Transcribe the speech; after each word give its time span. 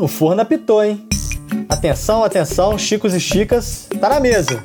o 0.00 0.08
forno 0.08 0.40
apitou, 0.40 0.82
hein? 0.82 1.06
Atenção, 1.68 2.24
atenção, 2.24 2.78
Chicos 2.78 3.12
e 3.12 3.20
Chicas, 3.20 3.86
tá 4.00 4.08
na 4.08 4.18
mesa. 4.18 4.64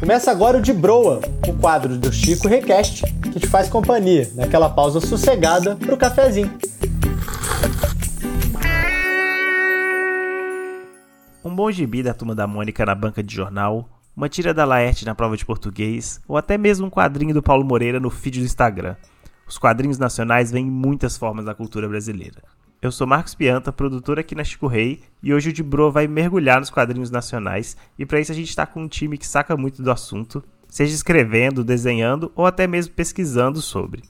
Começa 0.00 0.30
agora 0.30 0.56
o 0.56 0.62
De 0.62 0.72
Broa, 0.72 1.20
o 1.46 1.52
quadro 1.52 1.98
do 1.98 2.10
Chico 2.10 2.48
Request, 2.48 3.02
que 3.30 3.38
te 3.38 3.46
faz 3.46 3.68
companhia 3.68 4.30
naquela 4.34 4.70
pausa 4.70 4.98
sossegada 4.98 5.76
pro 5.76 5.96
cafezinho. 5.96 6.50
Um 11.44 11.54
bom 11.54 11.70
gibi 11.70 12.02
da 12.02 12.14
Turma 12.14 12.34
da 12.34 12.46
Mônica 12.46 12.86
na 12.86 12.94
banca 12.94 13.22
de 13.22 13.34
jornal, 13.34 13.86
uma 14.16 14.28
tira 14.28 14.54
da 14.54 14.64
Laerte 14.64 15.04
na 15.04 15.14
prova 15.14 15.36
de 15.36 15.44
português, 15.44 16.18
ou 16.26 16.36
até 16.36 16.56
mesmo 16.56 16.86
um 16.86 16.90
quadrinho 16.90 17.34
do 17.34 17.42
Paulo 17.42 17.64
Moreira 17.64 18.00
no 18.00 18.08
feed 18.08 18.38
do 18.38 18.46
Instagram. 18.46 18.96
Os 19.46 19.58
quadrinhos 19.58 19.98
nacionais 19.98 20.50
vêm 20.50 20.66
em 20.66 20.70
muitas 20.70 21.18
formas 21.18 21.44
da 21.44 21.54
cultura 21.54 21.86
brasileira. 21.86 22.42
Eu 22.82 22.90
sou 22.90 23.06
Marcos 23.06 23.32
Pianta, 23.32 23.72
produtor 23.72 24.18
aqui 24.18 24.34
na 24.34 24.42
Chico 24.42 24.66
Rei, 24.66 25.04
e 25.22 25.32
hoje 25.32 25.50
o 25.50 25.52
de 25.52 25.62
Bro 25.62 25.92
vai 25.92 26.08
mergulhar 26.08 26.58
nos 26.58 26.68
quadrinhos 26.68 27.12
nacionais, 27.12 27.76
e 27.96 28.04
para 28.04 28.18
isso 28.18 28.32
a 28.32 28.34
gente 28.34 28.48
está 28.48 28.66
com 28.66 28.82
um 28.82 28.88
time 28.88 29.16
que 29.16 29.24
saca 29.24 29.56
muito 29.56 29.80
do 29.84 29.90
assunto, 29.92 30.42
seja 30.68 30.92
escrevendo, 30.92 31.62
desenhando 31.62 32.32
ou 32.34 32.44
até 32.44 32.66
mesmo 32.66 32.92
pesquisando 32.92 33.62
sobre. 33.62 34.02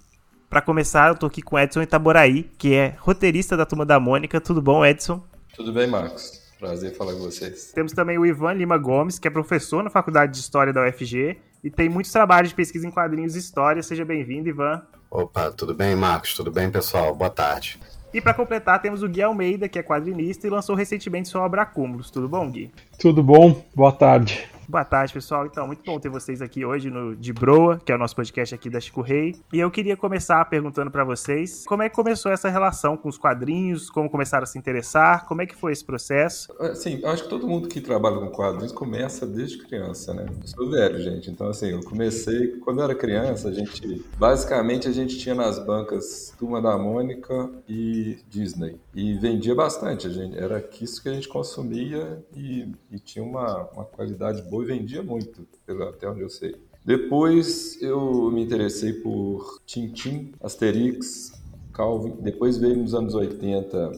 Para 0.48 0.62
começar, 0.62 1.10
eu 1.10 1.14
tô 1.14 1.26
aqui 1.26 1.42
com 1.42 1.58
Edson 1.58 1.82
Itaboraí, 1.82 2.44
que 2.56 2.72
é 2.72 2.96
roteirista 2.98 3.58
da 3.58 3.66
Turma 3.66 3.84
da 3.84 4.00
Mônica. 4.00 4.40
Tudo 4.40 4.62
bom, 4.62 4.86
Edson? 4.86 5.22
Tudo 5.54 5.70
bem, 5.70 5.86
Marcos. 5.86 6.40
Prazer 6.58 6.96
falar 6.96 7.12
com 7.12 7.18
vocês. 7.18 7.72
Temos 7.74 7.92
também 7.92 8.16
o 8.16 8.24
Ivan 8.24 8.54
Lima 8.54 8.78
Gomes, 8.78 9.18
que 9.18 9.28
é 9.28 9.30
professor 9.30 9.84
na 9.84 9.90
Faculdade 9.90 10.32
de 10.32 10.38
História 10.38 10.72
da 10.72 10.88
UFG 10.88 11.36
e 11.62 11.70
tem 11.70 11.90
muitos 11.90 12.10
trabalhos 12.10 12.48
de 12.48 12.54
pesquisa 12.54 12.86
em 12.86 12.90
quadrinhos 12.90 13.36
e 13.36 13.38
história. 13.38 13.82
Seja 13.82 14.02
bem-vindo, 14.02 14.48
Ivan. 14.48 14.80
Opa, 15.10 15.50
tudo 15.50 15.74
bem, 15.74 15.94
Marcos? 15.94 16.32
Tudo 16.32 16.50
bem, 16.50 16.70
pessoal? 16.70 17.14
Boa 17.14 17.28
tarde. 17.28 17.78
E 18.12 18.20
para 18.20 18.34
completar, 18.34 18.80
temos 18.82 19.02
o 19.02 19.08
Gui 19.08 19.22
Almeida, 19.22 19.68
que 19.68 19.78
é 19.78 19.82
quadrinista 19.82 20.46
e 20.46 20.50
lançou 20.50 20.76
recentemente 20.76 21.28
sua 21.28 21.42
obra 21.42 21.62
Acúmulos. 21.62 22.10
Tudo 22.10 22.28
bom, 22.28 22.50
Gui? 22.50 22.70
Tudo 22.98 23.22
bom? 23.22 23.64
Boa 23.74 23.92
tarde. 23.92 24.51
Boa 24.72 24.86
tarde, 24.86 25.12
pessoal. 25.12 25.44
Então, 25.44 25.66
muito 25.66 25.84
bom 25.84 26.00
ter 26.00 26.08
vocês 26.08 26.40
aqui 26.40 26.64
hoje 26.64 26.88
no 26.88 27.14
De 27.14 27.30
Broa, 27.30 27.78
que 27.84 27.92
é 27.92 27.94
o 27.94 27.98
nosso 27.98 28.16
podcast 28.16 28.54
aqui 28.54 28.70
da 28.70 28.80
Chico 28.80 29.02
Rei. 29.02 29.36
E 29.52 29.60
eu 29.60 29.70
queria 29.70 29.98
começar 29.98 30.42
perguntando 30.46 30.90
para 30.90 31.04
vocês 31.04 31.66
como 31.66 31.82
é 31.82 31.90
que 31.90 31.94
começou 31.94 32.32
essa 32.32 32.48
relação 32.48 32.96
com 32.96 33.06
os 33.06 33.18
quadrinhos, 33.18 33.90
como 33.90 34.08
começaram 34.08 34.44
a 34.44 34.46
se 34.46 34.58
interessar, 34.58 35.26
como 35.26 35.42
é 35.42 35.46
que 35.46 35.54
foi 35.54 35.72
esse 35.72 35.84
processo? 35.84 36.50
Sim, 36.74 37.04
acho 37.04 37.24
que 37.24 37.28
todo 37.28 37.46
mundo 37.46 37.68
que 37.68 37.82
trabalha 37.82 38.16
com 38.16 38.30
quadrinhos 38.30 38.72
começa 38.72 39.26
desde 39.26 39.58
criança, 39.58 40.14
né? 40.14 40.24
Eu 40.40 40.48
sou 40.48 40.70
velho, 40.70 40.98
gente, 41.02 41.30
então 41.30 41.48
assim, 41.48 41.68
eu 41.68 41.82
comecei 41.82 42.56
quando 42.60 42.78
eu 42.78 42.84
era 42.84 42.94
criança, 42.94 43.50
a 43.50 43.52
gente 43.52 44.02
basicamente 44.16 44.88
a 44.88 44.92
gente 44.92 45.18
tinha 45.18 45.34
nas 45.34 45.58
bancas 45.58 46.34
Turma 46.38 46.62
da 46.62 46.78
Mônica 46.78 47.50
e 47.68 48.20
Disney 48.26 48.80
e 48.94 49.18
vendia 49.18 49.54
bastante, 49.54 50.06
a 50.06 50.10
gente 50.10 50.34
era 50.38 50.66
isso 50.80 51.02
que 51.02 51.10
a 51.10 51.12
gente 51.12 51.28
consumia 51.28 52.24
e, 52.34 52.72
e 52.90 52.98
tinha 52.98 53.22
uma, 53.22 53.68
uma 53.74 53.84
qualidade 53.84 54.40
boa 54.40 54.61
e 54.62 54.66
vendia 54.66 55.02
muito, 55.02 55.46
até 55.88 56.08
onde 56.08 56.20
eu 56.20 56.30
sei. 56.30 56.54
Depois 56.84 57.80
eu 57.80 58.30
me 58.30 58.42
interessei 58.42 58.92
por 58.92 59.60
Tintin, 59.64 60.32
Asterix, 60.40 61.32
Calvin. 61.72 62.16
Depois 62.20 62.58
veio 62.58 62.76
nos 62.76 62.94
anos 62.94 63.14
80 63.14 63.92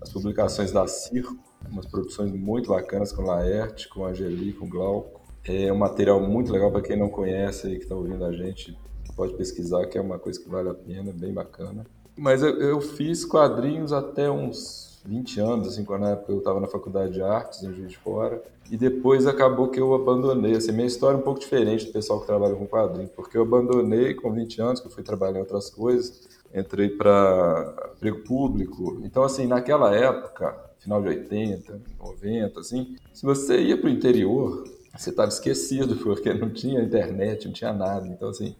as 0.00 0.12
publicações 0.12 0.70
da 0.70 0.86
Circo, 0.86 1.36
umas 1.70 1.86
produções 1.86 2.30
muito 2.32 2.68
bacanas 2.70 3.12
com 3.12 3.22
Laerte, 3.22 3.88
com 3.88 4.04
Angeli, 4.04 4.52
com 4.52 4.68
Glauco. 4.68 5.22
É 5.44 5.72
um 5.72 5.76
material 5.76 6.20
muito 6.20 6.52
legal 6.52 6.70
para 6.70 6.82
quem 6.82 6.98
não 6.98 7.08
conhece 7.08 7.68
e 7.68 7.76
que 7.76 7.84
está 7.84 7.94
ouvindo 7.94 8.24
a 8.24 8.32
gente, 8.32 8.76
pode 9.14 9.34
pesquisar, 9.34 9.86
que 9.86 9.96
é 9.96 10.00
uma 10.00 10.18
coisa 10.18 10.40
que 10.40 10.48
vale 10.48 10.68
a 10.68 10.74
pena, 10.74 11.12
bem 11.12 11.32
bacana. 11.32 11.86
Mas 12.16 12.42
eu, 12.42 12.60
eu 12.60 12.80
fiz 12.80 13.24
quadrinhos 13.24 13.92
até 13.92 14.30
uns 14.30 14.83
20 15.04 15.40
anos, 15.40 15.68
assim, 15.68 15.84
quando 15.84 16.02
na 16.02 16.10
época 16.10 16.32
eu 16.32 16.38
estava 16.38 16.60
na 16.60 16.66
faculdade 16.66 17.12
de 17.12 17.22
artes 17.22 17.62
em 17.62 17.72
Juiz 17.74 17.90
de 17.90 17.98
Fora. 17.98 18.42
E 18.70 18.76
depois 18.76 19.26
acabou 19.26 19.68
que 19.68 19.78
eu 19.78 19.94
abandonei. 19.94 20.56
Assim, 20.56 20.72
minha 20.72 20.86
história 20.86 21.16
é 21.16 21.18
um 21.18 21.22
pouco 21.22 21.40
diferente 21.40 21.86
do 21.86 21.92
pessoal 21.92 22.20
que 22.20 22.26
trabalha 22.26 22.54
com 22.54 22.66
quadrinhos, 22.66 23.10
porque 23.14 23.36
eu 23.36 23.42
abandonei 23.42 24.14
com 24.14 24.32
20 24.32 24.62
anos, 24.62 24.80
que 24.80 24.86
eu 24.86 24.90
fui 24.90 25.02
trabalhar 25.02 25.38
em 25.38 25.40
outras 25.40 25.68
coisas, 25.68 26.28
entrei 26.54 26.88
para 26.88 27.92
emprego 27.96 28.20
público. 28.20 29.00
Então, 29.04 29.22
assim, 29.22 29.46
naquela 29.46 29.94
época, 29.94 30.56
final 30.78 31.02
de 31.02 31.08
80, 31.08 31.80
90, 31.98 32.60
assim, 32.60 32.96
se 33.12 33.26
você 33.26 33.60
ia 33.60 33.76
para 33.76 33.86
o 33.86 33.90
interior, 33.90 34.64
você 34.96 35.10
estava 35.10 35.28
esquecido, 35.28 35.96
porque 36.02 36.32
não 36.32 36.48
tinha 36.48 36.82
internet, 36.82 37.46
não 37.46 37.52
tinha 37.52 37.72
nada. 37.74 38.06
Então, 38.08 38.30
assim, 38.30 38.54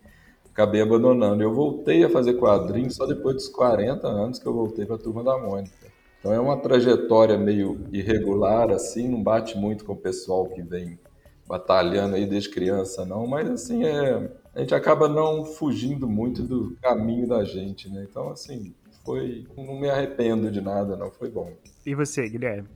acabei 0.53 0.83
abandonando. 0.83 1.43
Eu 1.43 1.55
voltei 1.55 2.05
a 2.05 2.11
fazer 2.11 2.35
quadrinhos 2.35 2.97
só 2.97 3.07
depois 3.07 3.37
dos 3.37 3.49
40 3.49 4.07
anos 4.07 4.39
que 4.39 4.47
eu 4.47 4.53
voltei 4.53 4.85
para 4.85 4.97
a 4.97 4.99
Turma 4.99 5.25
da 5.25 5.39
Mônica. 5.39 5.84
Então 6.25 6.33
é 6.33 6.41
uma 6.41 6.57
trajetória 6.57 7.37
meio 7.37 7.79
irregular, 7.93 8.71
assim, 8.71 9.07
não 9.07 9.23
bate 9.23 9.59
muito 9.59 9.85
com 9.85 9.93
o 9.93 9.97
pessoal 9.97 10.47
que 10.47 10.63
vem 10.63 10.99
batalhando 11.47 12.17
aí 12.17 12.25
desde 12.25 12.49
criança, 12.49 13.05
não, 13.05 13.27
mas 13.27 13.47
assim, 13.47 13.85
é, 13.85 14.31
a 14.55 14.61
gente 14.61 14.75
acaba 14.75 15.07
não 15.07 15.45
fugindo 15.45 16.09
muito 16.09 16.43
do 16.43 16.79
caminho 16.81 17.29
da 17.29 17.45
gente, 17.45 17.91
né? 17.91 18.07
Então, 18.11 18.31
assim, 18.31 18.73
foi. 19.05 19.47
Não 19.55 19.79
me 19.79 19.91
arrependo 19.91 20.51
de 20.51 20.63
nada, 20.63 20.97
não, 20.97 21.11
foi 21.11 21.29
bom. 21.29 21.53
E 21.85 21.95
você, 21.95 22.27
Guilherme? 22.27 22.71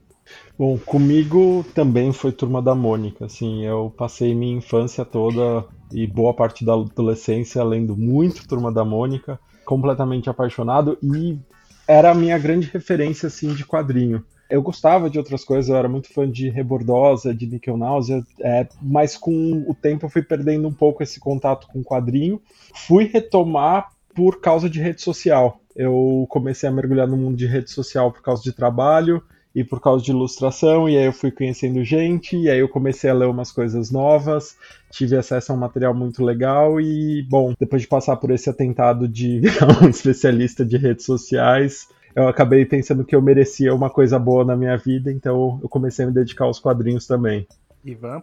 Bom, 0.55 0.77
comigo 0.77 1.65
também 1.73 2.13
foi 2.13 2.31
Turma 2.31 2.61
da 2.61 2.75
Mônica, 2.75 3.25
assim, 3.25 3.65
eu 3.65 3.91
passei 3.97 4.35
minha 4.35 4.57
infância 4.57 5.03
toda 5.03 5.65
e 5.91 6.05
boa 6.05 6.35
parte 6.35 6.63
da 6.63 6.75
adolescência 6.75 7.63
lendo 7.63 7.97
muito 7.97 8.47
Turma 8.47 8.71
da 8.71 8.85
Mônica, 8.85 9.39
completamente 9.65 10.29
apaixonado 10.29 10.99
e 11.01 11.39
era 11.89 12.11
a 12.11 12.13
minha 12.13 12.37
grande 12.37 12.69
referência 12.71 13.25
assim 13.25 13.51
de 13.55 13.65
quadrinho. 13.65 14.23
Eu 14.47 14.61
gostava 14.61 15.09
de 15.09 15.17
outras 15.17 15.43
coisas, 15.43 15.69
eu 15.69 15.75
era 15.75 15.89
muito 15.89 16.13
fã 16.13 16.29
de 16.29 16.47
Rebordosa, 16.47 17.33
de 17.33 17.47
Nickel 17.47 17.77
Náusea, 17.77 18.23
é, 18.41 18.67
mas 18.79 19.17
com 19.17 19.65
o 19.67 19.73
tempo 19.73 20.05
eu 20.05 20.09
fui 20.09 20.21
perdendo 20.21 20.67
um 20.67 20.71
pouco 20.71 21.01
esse 21.01 21.19
contato 21.19 21.67
com 21.67 21.83
quadrinho. 21.83 22.39
Fui 22.75 23.05
retomar 23.05 23.89
por 24.13 24.39
causa 24.39 24.69
de 24.69 24.79
rede 24.79 25.01
social. 25.01 25.59
Eu 25.75 26.27
comecei 26.29 26.69
a 26.69 26.71
mergulhar 26.71 27.07
no 27.07 27.17
mundo 27.17 27.35
de 27.35 27.47
rede 27.47 27.71
social 27.71 28.11
por 28.11 28.21
causa 28.21 28.43
de 28.43 28.53
trabalho 28.53 29.23
e 29.55 29.63
por 29.63 29.81
causa 29.81 30.05
de 30.05 30.11
ilustração, 30.11 30.87
e 30.87 30.95
aí 30.95 31.05
eu 31.05 31.13
fui 31.13 31.31
conhecendo 31.31 31.83
gente, 31.83 32.37
e 32.37 32.51
aí 32.51 32.59
eu 32.59 32.69
comecei 32.69 33.09
a 33.09 33.15
ler 33.15 33.27
umas 33.27 33.51
coisas 33.51 33.89
novas, 33.89 34.55
tive 34.91 35.15
acesso 35.15 35.51
a 35.51 35.55
um 35.55 35.59
material 35.59 35.93
muito 35.93 36.23
legal, 36.23 36.79
e, 36.79 37.25
bom, 37.29 37.53
depois 37.59 37.81
de 37.81 37.87
passar 37.87 38.15
por 38.17 38.31
esse 38.31 38.49
atentado 38.49 39.07
de 39.07 39.39
virar 39.41 39.83
um 39.83 39.89
especialista 39.89 40.65
de 40.65 40.77
redes 40.77 41.05
sociais, 41.05 41.87
eu 42.15 42.27
acabei 42.27 42.65
pensando 42.65 43.05
que 43.05 43.15
eu 43.15 43.21
merecia 43.21 43.73
uma 43.73 43.89
coisa 43.89 44.17
boa 44.17 44.43
na 44.43 44.55
minha 44.55 44.77
vida, 44.77 45.11
então 45.11 45.59
eu 45.61 45.69
comecei 45.69 46.05
a 46.05 46.07
me 46.07 46.13
dedicar 46.13 46.45
aos 46.45 46.59
quadrinhos 46.59 47.05
também. 47.05 47.47
Ivan? 47.83 48.21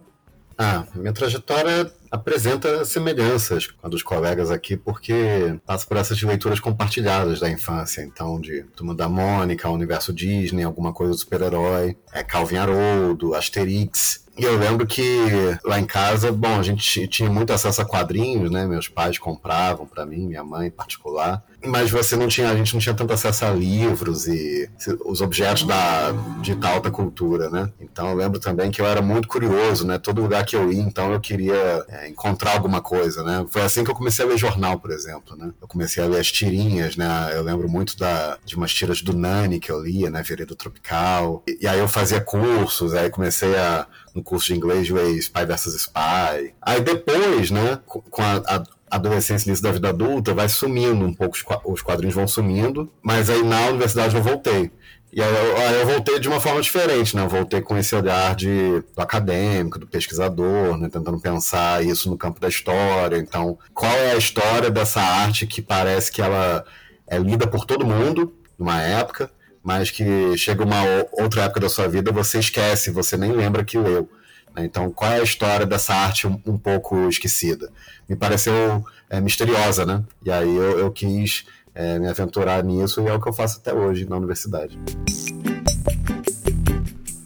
Ah, 0.59 0.87
minha 0.95 1.13
trajetória 1.13 1.93
apresenta 2.11 2.83
semelhanças 2.87 3.67
com 3.67 3.87
a 3.87 3.91
dos 3.91 4.03
colegas 4.03 4.51
aqui, 4.51 4.75
porque 4.75 5.59
passa 5.67 5.87
por 5.87 5.99
essas 5.99 6.21
leituras 6.23 6.59
compartilhadas 6.61 7.41
da 7.41 7.51
infância. 7.51 8.01
Então, 8.03 8.41
de 8.41 8.63
Turma 8.75 8.95
da 8.95 9.07
Mônica, 9.07 9.69
Universo 9.69 10.15
Disney, 10.15 10.63
alguma 10.63 10.95
coisa 10.95 11.13
do 11.13 11.19
super-herói, 11.19 11.95
é 12.11 12.23
Calvin 12.23 12.57
Haroldo, 12.57 13.35
Asterix. 13.35 14.26
E 14.39 14.45
eu 14.45 14.59
lembro 14.59 14.87
que 14.87 15.19
lá 15.65 15.81
em 15.81 15.87
casa, 15.87 16.31
bom, 16.31 16.59
a 16.59 16.63
gente 16.63 17.09
tinha 17.09 17.31
muito 17.31 17.53
acesso 17.53 17.81
a 17.81 17.85
quadrinhos, 17.87 18.51
né? 18.51 18.67
Meus 18.67 18.87
pais 18.87 19.19
compravam 19.19 19.87
para 19.87 20.05
mim, 20.05 20.27
minha 20.27 20.45
mãe 20.45 20.69
em 20.69 20.71
particular. 20.71 21.43
Mas 21.67 21.91
você 21.91 22.17
não 22.17 22.29
tinha, 22.29 22.51
a 22.51 22.57
gente 22.57 22.73
não 22.75 22.81
tinha 22.81 22.95
tanto 22.95 23.13
acesso 23.13 23.45
a 23.45 23.51
livros 23.51 24.27
e 24.27 24.69
os 25.05 25.21
objetos 25.21 25.65
da 25.65 26.13
de 26.41 26.57
alta 26.67 26.91
cultura, 26.91 27.51
né? 27.51 27.71
Então 27.81 28.09
eu 28.11 28.17
lembro 28.17 28.39
também 28.39 28.71
que 28.71 28.81
eu 28.81 28.87
era 28.87 29.03
muito 29.03 29.29
curioso, 29.29 29.87
né? 29.87 29.99
Todo 29.99 30.23
lugar 30.23 30.45
que 30.45 30.57
eu 30.57 30.73
ia, 30.73 30.83
então 30.83 31.13
eu 31.13 31.21
queria 31.21 31.85
é, 31.89 32.09
encontrar 32.09 32.53
alguma 32.53 32.81
coisa, 32.81 33.23
né? 33.23 33.45
Foi 33.51 33.63
assim 33.63 33.85
que 33.85 33.91
eu 33.91 33.95
comecei 33.95 34.25
a 34.25 34.29
ler 34.29 34.39
jornal, 34.39 34.79
por 34.79 34.91
exemplo, 34.91 35.37
né? 35.37 35.53
Eu 35.61 35.69
comecei 35.69 36.03
a 36.03 36.07
ler 36.07 36.21
as 36.21 36.31
tirinhas, 36.31 36.97
né? 36.97 37.31
Eu 37.33 37.43
lembro 37.43 37.69
muito 37.69 37.97
da, 37.97 38.39
de 38.45 38.57
umas 38.57 38.73
tiras 38.73 39.03
do 39.03 39.17
Nani 39.17 39.61
que 39.61 39.71
eu 39.71 39.83
lia, 39.83 40.11
né? 40.11 40.23
Veredo 40.23 40.55
Tropical. 40.55 41.43
E, 41.49 41.59
e 41.63 41.69
aí 41.69 41.79
eu 41.79 41.89
fazia 41.89 42.21
cursos, 42.21 42.95
aí 42.95 43.11
comecei 43.11 43.57
a 43.57 43.87
no 44.17 44.23
curso 44.23 44.47
de 44.47 44.55
inglês 44.55 44.87
de 44.87 44.95
Spy 45.19 45.45
vs 45.45 45.75
Spy. 45.75 46.55
Aí 46.63 46.81
depois, 46.81 47.51
né, 47.51 47.79
com 47.85 48.23
a, 48.23 48.37
a 48.37 48.65
adolescência 48.91 49.49
início 49.49 49.63
da 49.63 49.73
vida 49.73 49.89
adulta, 49.89 50.35
vai 50.35 50.49
sumindo 50.49 51.05
um 51.05 51.13
pouco, 51.13 51.37
os 51.65 51.83
quadrinhos 51.83 52.15
vão 52.15 52.29
sumindo, 52.29 52.91
mas 53.03 53.29
aí 53.29 53.43
na 53.43 53.67
universidade 53.69 54.15
eu 54.15 54.23
voltei. 54.23 54.71
E 55.13 55.23
aí 55.23 55.35
eu, 55.35 55.57
aí 55.57 55.81
eu, 55.81 55.87
voltei 55.87 56.19
de 56.19 56.29
uma 56.29 56.41
forma 56.41 56.61
diferente, 56.61 57.17
né? 57.17 57.23
Eu 57.23 57.29
voltei 57.29 57.63
com 57.63 57.77
esse 57.79 57.95
olhar 57.95 58.35
de, 58.35 58.83
do 58.95 59.01
acadêmico, 59.01 59.79
do 59.79 59.87
pesquisador, 59.87 60.77
né? 60.77 60.91
tentando 60.91 61.19
pensar 61.19 61.83
isso 61.83 62.11
no 62.11 62.19
campo 62.19 62.39
da 62.39 62.49
história. 62.49 63.17
Então, 63.17 63.59
qual 63.73 63.93
é 63.93 64.13
a 64.13 64.17
história 64.17 64.71
dessa 64.71 65.01
arte 65.01 65.47
que 65.47 65.63
parece 65.63 66.13
que 66.13 66.21
ela 66.21 66.65
é 67.07 67.19
lida 67.19 67.47
por 67.47 67.65
todo 67.65 67.87
mundo 67.87 68.35
numa 68.59 68.83
época, 68.83 69.31
mas 69.63 69.91
que 69.91 70.37
chega 70.37 70.65
uma 70.65 70.83
outra 71.13 71.45
época 71.45 71.61
da 71.61 71.69
sua 71.69 71.89
vida, 71.89 72.13
você 72.13 72.39
esquece, 72.39 72.91
você 72.91 73.17
nem 73.17 73.33
lembra 73.33 73.65
que 73.65 73.79
leu. 73.79 74.11
Né? 74.57 74.65
Então, 74.65 74.91
qual 74.91 75.13
é 75.13 75.21
a 75.21 75.23
história 75.23 75.67
dessa 75.67 75.95
arte 75.95 76.27
um, 76.27 76.41
um 76.47 76.59
pouco 76.59 77.09
esquecida? 77.09 77.71
Me 78.09 78.17
pareceu 78.17 78.85
é, 79.11 79.21
misteriosa, 79.21 79.85
né? 79.85 80.03
E 80.25 80.33
aí 80.33 80.57
eu, 80.57 80.79
eu 80.79 80.91
quis 80.91 81.47
é, 81.75 81.99
me 81.99 82.09
aventurar 82.09 82.65
nisso 82.65 83.03
e 83.03 83.07
é 83.07 83.13
o 83.13 83.21
que 83.21 83.29
eu 83.29 83.33
faço 83.33 83.59
até 83.61 83.75
hoje 83.75 84.09
na 84.09 84.17
universidade. 84.17 84.79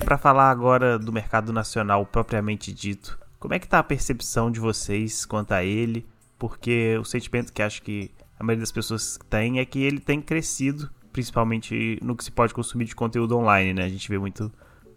para 0.04 0.18
falar 0.18 0.50
agora 0.50 0.98
do 0.98 1.12
mercado 1.12 1.52
nacional 1.52 2.04
propriamente 2.04 2.72
dito, 2.72 3.16
como 3.38 3.54
é 3.54 3.60
que 3.60 3.68
tá 3.68 3.78
a 3.78 3.82
percepção 3.82 4.50
de 4.50 4.58
vocês 4.58 5.24
quanto 5.24 5.52
a 5.52 5.62
ele? 5.62 6.04
Porque 6.36 6.98
o 6.98 7.04
sentimento 7.04 7.52
que 7.52 7.62
acho 7.62 7.80
que 7.82 8.10
a 8.38 8.42
maioria 8.42 8.62
das 8.62 8.72
pessoas 8.72 9.18
tem 9.28 9.60
é 9.60 9.64
que 9.64 9.78
ele 9.78 10.00
tem 10.00 10.20
crescido, 10.20 10.90
principalmente 11.12 11.98
no 12.02 12.16
que 12.16 12.24
se 12.24 12.30
pode 12.30 12.52
consumir 12.52 12.86
de 12.86 12.94
conteúdo 12.94 13.36
online, 13.38 13.72
né? 13.72 13.84
A 13.84 13.88
gente 13.88 14.08
vê 14.08 14.18
muito 14.18 14.50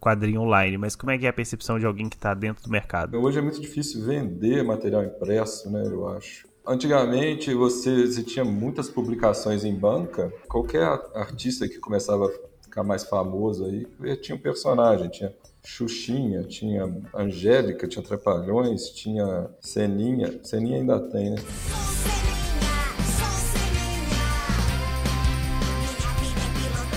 quadrinho 0.04 0.42
online, 0.42 0.78
mas 0.78 0.98
como 0.98 1.12
é 1.12 1.18
que 1.18 1.26
é 1.26 1.30
a 1.30 1.34
percepção 1.34 1.80
de 1.80 1.86
alguém 1.86 2.10
que 2.10 2.18
está 2.18 2.34
dentro 2.34 2.62
do 2.62 2.70
mercado? 2.70 3.18
Hoje 3.18 3.40
é 3.40 3.42
muito 3.42 3.62
difícil 3.62 4.04
vender 4.04 4.62
material 4.62 5.02
impresso, 5.02 5.72
né, 5.72 5.82
eu 5.86 6.10
acho. 6.10 6.46
Antigamente 6.68 7.54
você, 7.54 8.06
você 8.06 8.22
tinha 8.22 8.44
muitas 8.44 8.90
publicações 8.90 9.64
em 9.64 9.74
banca, 9.74 10.30
qualquer 10.50 10.84
artista 11.16 11.70
que 11.70 11.80
começava 11.80 12.26
a 12.26 12.32
ficar 12.62 12.84
mais 12.84 13.06
famoso 13.06 13.66
aí, 13.66 13.88
tinha 14.18 14.36
um 14.36 14.40
personagem, 14.40 15.08
tinha 15.10 15.34
Xuxinha, 15.66 16.44
tinha 16.44 16.84
Angélica, 17.16 17.88
tinha 17.88 18.04
Trapalhões, 18.04 18.90
tinha 18.90 19.50
Seninha, 19.62 20.38
Seninha 20.44 20.80
ainda 20.80 21.00
tem, 21.00 21.30
né? 21.30 21.38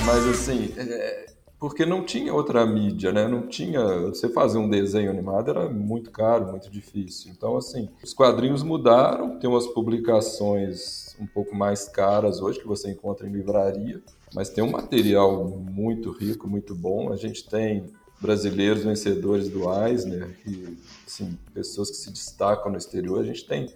Mas 0.05 0.29
assim, 0.29 0.73
é, 0.77 1.36
porque 1.67 1.85
não 1.85 2.05
tinha 2.05 2.33
outra 2.33 2.65
mídia, 2.65 3.11
né? 3.11 3.27
Não 3.27 3.49
tinha. 3.49 3.83
Você 4.03 4.29
fazer 4.29 4.57
um 4.57 4.69
desenho 4.69 5.11
animado 5.11 5.51
era 5.51 5.69
muito 5.69 6.13
caro, 6.13 6.47
muito 6.47 6.71
difícil. 6.71 7.33
Então, 7.37 7.57
assim, 7.57 7.89
os 8.05 8.15
quadrinhos 8.15 8.63
mudaram, 8.63 9.37
tem 9.41 9.51
umas 9.51 9.67
publicações 9.67 11.17
um 11.21 11.27
pouco 11.27 11.57
mais 11.57 11.89
caras 11.89 12.41
hoje 12.41 12.61
que 12.61 12.69
você 12.69 12.93
encontra 12.93 13.27
em 13.27 13.33
livraria, 13.33 14.01
mas 14.33 14.49
tem 14.49 14.63
um 14.63 14.71
material 14.71 15.45
muito 15.45 16.13
rico, 16.13 16.49
muito 16.49 16.73
bom. 16.73 17.13
A 17.13 17.17
gente 17.17 17.49
tem 17.49 17.91
brasileiros 18.21 18.85
vencedores 18.85 19.49
do 19.49 19.65
Eisner, 19.69 20.39
e, 20.47 20.79
assim, 21.05 21.37
pessoas 21.53 21.91
que 21.91 21.97
se 21.97 22.13
destacam 22.13 22.71
no 22.71 22.79
exterior. 22.79 23.19
A 23.21 23.25
gente 23.25 23.45
tem 23.45 23.69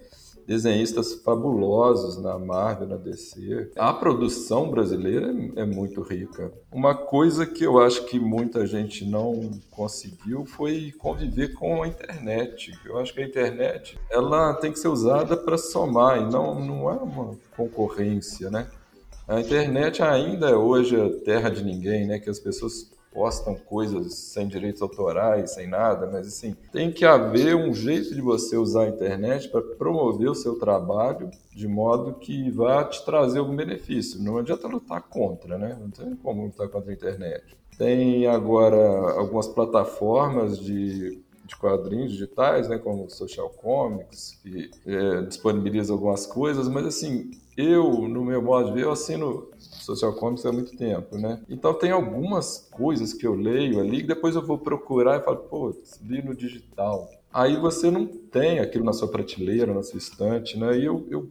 desenhistas 0.47 1.13
fabulosos 1.15 2.21
na 2.21 2.37
Marvel, 2.37 2.87
na 2.87 2.97
DC. 2.97 3.71
A 3.75 3.93
produção 3.93 4.69
brasileira 4.69 5.33
é, 5.55 5.61
é 5.61 5.65
muito 5.65 6.01
rica. 6.01 6.51
Uma 6.71 6.95
coisa 6.95 7.45
que 7.45 7.63
eu 7.63 7.79
acho 7.79 8.05
que 8.05 8.19
muita 8.19 8.65
gente 8.65 9.05
não 9.05 9.51
conseguiu 9.69 10.45
foi 10.45 10.93
conviver 10.97 11.53
com 11.53 11.83
a 11.83 11.87
internet. 11.87 12.71
Eu 12.85 12.97
acho 12.97 13.13
que 13.13 13.21
a 13.21 13.25
internet 13.25 13.99
ela 14.09 14.53
tem 14.55 14.71
que 14.71 14.79
ser 14.79 14.87
usada 14.87 15.37
para 15.37 15.57
somar 15.57 16.21
e 16.21 16.31
não, 16.31 16.59
não 16.59 16.89
é 16.89 16.93
uma 16.93 17.37
concorrência, 17.55 18.49
né? 18.49 18.67
A 19.27 19.39
internet 19.39 20.01
ainda 20.03 20.49
é 20.49 20.55
hoje 20.55 20.99
a 20.99 21.09
terra 21.23 21.49
de 21.49 21.63
ninguém, 21.63 22.05
né? 22.05 22.19
Que 22.19 22.29
as 22.29 22.39
pessoas 22.39 22.91
postam 23.11 23.55
coisas 23.55 24.13
sem 24.13 24.47
direitos 24.47 24.81
autorais, 24.81 25.51
sem 25.51 25.67
nada, 25.67 26.07
mas 26.07 26.27
assim, 26.27 26.55
tem 26.71 26.91
que 26.91 27.03
haver 27.03 27.55
um 27.55 27.73
jeito 27.73 28.15
de 28.15 28.21
você 28.21 28.55
usar 28.55 28.83
a 28.83 28.89
internet 28.89 29.49
para 29.49 29.61
promover 29.61 30.29
o 30.29 30.35
seu 30.35 30.57
trabalho 30.57 31.29
de 31.53 31.67
modo 31.67 32.13
que 32.13 32.49
vá 32.51 32.83
te 32.85 33.03
trazer 33.03 33.39
algum 33.39 33.55
benefício. 33.55 34.21
Não 34.21 34.37
adianta 34.37 34.67
lutar 34.67 35.01
contra, 35.01 35.57
né? 35.57 35.77
Não 35.79 35.89
tem 35.89 36.15
como 36.15 36.45
lutar 36.45 36.69
contra 36.69 36.89
a 36.89 36.93
internet. 36.93 37.43
Tem 37.77 38.27
agora 38.27 38.77
algumas 39.17 39.47
plataformas 39.47 40.57
de 40.57 41.21
de 41.51 41.55
quadrinhos 41.57 42.11
digitais, 42.13 42.69
né, 42.69 42.77
como 42.77 43.09
Social 43.09 43.49
Comics, 43.49 44.39
que 44.41 44.71
é, 44.85 45.21
disponibiliza 45.23 45.91
algumas 45.91 46.25
coisas, 46.25 46.67
mas 46.69 46.85
assim, 46.85 47.31
eu, 47.63 48.07
no 48.07 48.23
meu 48.23 48.41
modo 48.41 48.67
de 48.67 48.73
ver, 48.73 48.83
eu 48.83 48.91
assino 48.91 49.49
Social 49.57 50.13
Comics 50.13 50.45
há 50.45 50.51
muito 50.51 50.75
tempo, 50.75 51.17
né? 51.17 51.41
Então 51.49 51.73
tem 51.73 51.91
algumas 51.91 52.69
coisas 52.71 53.13
que 53.13 53.25
eu 53.25 53.35
leio 53.35 53.79
ali 53.79 54.01
que 54.01 54.07
depois 54.07 54.35
eu 54.35 54.45
vou 54.45 54.57
procurar 54.57 55.19
e 55.19 55.23
falo, 55.23 55.37
pô, 55.37 55.75
li 56.03 56.21
no 56.21 56.35
digital. 56.35 57.09
Aí 57.33 57.55
você 57.55 57.89
não 57.89 58.05
tem 58.05 58.59
aquilo 58.59 58.83
na 58.83 58.91
sua 58.91 59.07
prateleira, 59.07 59.73
na 59.73 59.81
sua 59.83 59.97
estante, 59.97 60.59
né? 60.59 60.77
E 60.77 60.85
eu, 60.85 61.07
eu 61.09 61.29